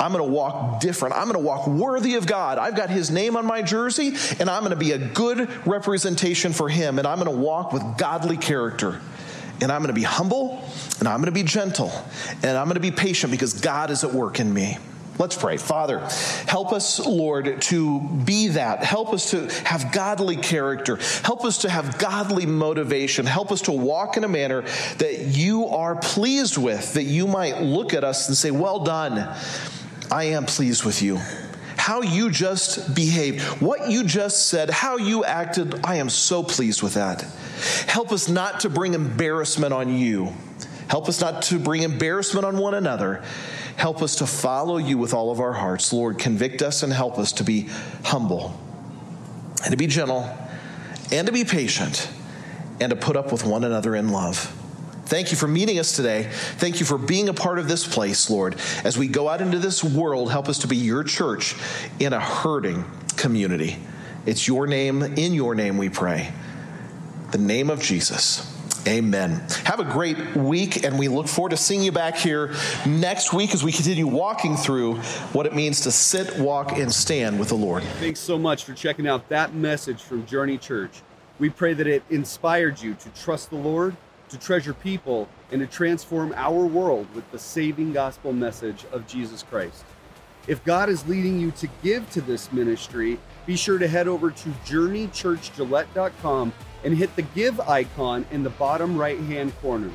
I'm 0.00 0.12
going 0.12 0.24
to 0.24 0.32
walk 0.32 0.80
different. 0.80 1.14
I'm 1.14 1.24
going 1.24 1.34
to 1.34 1.46
walk 1.46 1.66
worthy 1.66 2.14
of 2.14 2.26
God. 2.26 2.58
I've 2.58 2.76
got 2.76 2.90
His 2.90 3.10
name 3.10 3.36
on 3.36 3.44
my 3.44 3.62
jersey, 3.62 4.14
and 4.40 4.48
I'm 4.48 4.60
going 4.60 4.70
to 4.70 4.76
be 4.76 4.92
a 4.92 4.98
good 4.98 5.50
representation 5.66 6.52
for 6.52 6.68
Him, 6.68 6.98
and 6.98 7.06
I'm 7.06 7.18
going 7.18 7.30
to 7.30 7.42
walk 7.42 7.72
with 7.72 7.82
godly 7.98 8.36
character. 8.36 9.00
And 9.60 9.72
I'm 9.72 9.80
going 9.80 9.88
to 9.88 9.94
be 9.94 10.02
humble, 10.02 10.68
and 10.98 11.08
I'm 11.08 11.18
going 11.18 11.26
to 11.26 11.32
be 11.32 11.42
gentle, 11.42 11.92
and 12.42 12.56
I'm 12.56 12.66
going 12.66 12.74
to 12.74 12.80
be 12.80 12.90
patient 12.90 13.30
because 13.30 13.60
God 13.60 13.90
is 13.90 14.04
at 14.04 14.12
work 14.12 14.40
in 14.40 14.52
me. 14.52 14.78
Let's 15.18 15.36
pray. 15.36 15.56
Father, 15.56 16.00
help 16.46 16.72
us, 16.72 17.04
Lord, 17.04 17.62
to 17.62 18.00
be 18.00 18.48
that. 18.48 18.84
Help 18.84 19.14
us 19.14 19.30
to 19.30 19.50
have 19.64 19.90
godly 19.92 20.36
character. 20.36 20.98
Help 21.24 21.44
us 21.44 21.58
to 21.58 21.70
have 21.70 21.98
godly 21.98 22.44
motivation. 22.44 23.24
Help 23.24 23.50
us 23.50 23.62
to 23.62 23.72
walk 23.72 24.18
in 24.18 24.24
a 24.24 24.28
manner 24.28 24.62
that 24.98 25.28
you 25.28 25.68
are 25.68 25.96
pleased 25.96 26.58
with, 26.58 26.94
that 26.94 27.04
you 27.04 27.26
might 27.26 27.62
look 27.62 27.94
at 27.94 28.04
us 28.04 28.28
and 28.28 28.36
say, 28.36 28.50
Well 28.50 28.80
done. 28.80 29.34
I 30.10 30.24
am 30.24 30.44
pleased 30.44 30.84
with 30.84 31.02
you. 31.02 31.18
How 31.76 32.02
you 32.02 32.30
just 32.30 32.94
behaved, 32.94 33.42
what 33.60 33.90
you 33.90 34.04
just 34.04 34.48
said, 34.48 34.70
how 34.70 34.96
you 34.96 35.24
acted, 35.24 35.84
I 35.84 35.96
am 35.96 36.08
so 36.08 36.42
pleased 36.42 36.82
with 36.82 36.94
that. 36.94 37.22
Help 37.86 38.12
us 38.12 38.28
not 38.28 38.60
to 38.60 38.70
bring 38.70 38.94
embarrassment 38.94 39.72
on 39.72 39.96
you. 39.96 40.32
Help 40.88 41.08
us 41.08 41.20
not 41.20 41.42
to 41.42 41.58
bring 41.58 41.82
embarrassment 41.82 42.44
on 42.44 42.58
one 42.58 42.74
another. 42.74 43.24
Help 43.76 44.02
us 44.02 44.16
to 44.16 44.26
follow 44.26 44.78
you 44.78 44.96
with 44.98 45.12
all 45.12 45.30
of 45.30 45.40
our 45.40 45.52
hearts. 45.52 45.92
Lord, 45.92 46.18
convict 46.18 46.62
us 46.62 46.82
and 46.82 46.92
help 46.92 47.18
us 47.18 47.32
to 47.32 47.44
be 47.44 47.68
humble 48.04 48.58
and 49.62 49.72
to 49.72 49.76
be 49.76 49.86
gentle 49.86 50.22
and 51.10 51.26
to 51.26 51.32
be 51.32 51.44
patient 51.44 52.08
and 52.80 52.90
to 52.90 52.96
put 52.96 53.16
up 53.16 53.32
with 53.32 53.44
one 53.44 53.64
another 53.64 53.94
in 53.94 54.10
love. 54.10 54.52
Thank 55.06 55.30
you 55.30 55.36
for 55.36 55.46
meeting 55.46 55.78
us 55.78 55.94
today. 55.94 56.28
Thank 56.56 56.80
you 56.80 56.86
for 56.86 56.98
being 56.98 57.28
a 57.28 57.34
part 57.34 57.58
of 57.58 57.68
this 57.68 57.86
place, 57.86 58.28
Lord. 58.28 58.56
As 58.82 58.98
we 58.98 59.06
go 59.06 59.28
out 59.28 59.40
into 59.40 59.58
this 59.58 59.84
world, 59.84 60.30
help 60.32 60.48
us 60.48 60.58
to 60.58 60.66
be 60.66 60.76
your 60.76 61.04
church 61.04 61.54
in 62.00 62.12
a 62.12 62.20
hurting 62.20 62.84
community. 63.16 63.76
It's 64.24 64.48
your 64.48 64.66
name, 64.66 65.02
in 65.02 65.32
your 65.32 65.54
name 65.54 65.78
we 65.78 65.88
pray. 65.88 66.32
The 67.30 67.38
name 67.38 67.70
of 67.70 67.80
Jesus. 67.80 68.55
Amen. 68.86 69.42
Have 69.64 69.80
a 69.80 69.84
great 69.84 70.36
week, 70.36 70.84
and 70.84 70.96
we 70.96 71.08
look 71.08 71.26
forward 71.26 71.50
to 71.50 71.56
seeing 71.56 71.82
you 71.82 71.90
back 71.90 72.16
here 72.16 72.54
next 72.86 73.32
week 73.32 73.52
as 73.52 73.64
we 73.64 73.72
continue 73.72 74.06
walking 74.06 74.56
through 74.56 74.96
what 75.32 75.44
it 75.44 75.54
means 75.54 75.80
to 75.82 75.90
sit, 75.90 76.38
walk, 76.38 76.78
and 76.78 76.92
stand 76.92 77.40
with 77.40 77.48
the 77.48 77.56
Lord. 77.56 77.82
Thanks 77.98 78.20
so 78.20 78.38
much 78.38 78.64
for 78.64 78.74
checking 78.74 79.08
out 79.08 79.28
that 79.28 79.54
message 79.54 80.02
from 80.02 80.24
Journey 80.24 80.56
Church. 80.56 81.02
We 81.40 81.50
pray 81.50 81.74
that 81.74 81.88
it 81.88 82.04
inspired 82.10 82.80
you 82.80 82.94
to 82.94 83.08
trust 83.10 83.50
the 83.50 83.56
Lord, 83.56 83.96
to 84.28 84.38
treasure 84.38 84.72
people, 84.72 85.28
and 85.50 85.60
to 85.60 85.66
transform 85.66 86.32
our 86.36 86.64
world 86.64 87.08
with 87.12 87.28
the 87.32 87.38
saving 87.40 87.92
gospel 87.92 88.32
message 88.32 88.84
of 88.92 89.06
Jesus 89.08 89.42
Christ. 89.42 89.84
If 90.46 90.62
God 90.64 90.88
is 90.88 91.06
leading 91.08 91.40
you 91.40 91.50
to 91.52 91.68
give 91.82 92.08
to 92.10 92.20
this 92.20 92.52
ministry, 92.52 93.18
be 93.46 93.56
sure 93.56 93.78
to 93.78 93.88
head 93.88 94.06
over 94.06 94.30
to 94.30 94.48
journeychurchgillette.com 94.64 96.52
and 96.84 96.96
hit 96.96 97.14
the 97.16 97.22
give 97.22 97.60
icon 97.60 98.26
in 98.30 98.42
the 98.42 98.50
bottom 98.50 98.96
right 98.96 99.18
hand 99.20 99.52
corner. 99.60 99.90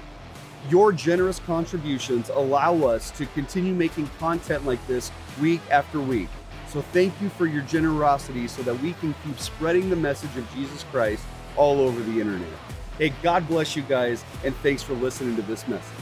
Your 0.70 0.92
generous 0.92 1.40
contributions 1.40 2.30
allow 2.30 2.76
us 2.86 3.12
to 3.12 3.26
continue 3.28 3.74
making 3.74 4.10
content 4.20 4.66
like 4.66 4.86
this 4.88 5.12
week 5.40 5.62
after 5.72 6.00
week. 6.00 6.30
So 6.68 6.82
thank 6.82 7.14
you 7.22 7.30
for 7.30 7.48
your 7.48 7.64
generosity 7.64 8.48
so 8.48 8.62
that 8.64 8.80
we 8.82 8.94
can 8.94 9.14
keep 9.26 9.40
spreading 9.40 9.90
the 9.90 9.96
message 9.96 10.36
of 10.38 10.50
Jesus 10.54 10.84
Christ 10.92 11.24
all 11.58 11.80
over 11.82 12.00
the 12.02 12.22
internet. 12.22 12.48
Hey, 12.98 13.14
God 13.24 13.48
bless 13.48 13.76
you 13.76 13.82
guys, 13.82 14.24
and 14.46 14.56
thanks 14.58 14.84
for 14.84 14.94
listening 14.94 15.36
to 15.36 15.42
this 15.42 15.68
message. 15.68 16.01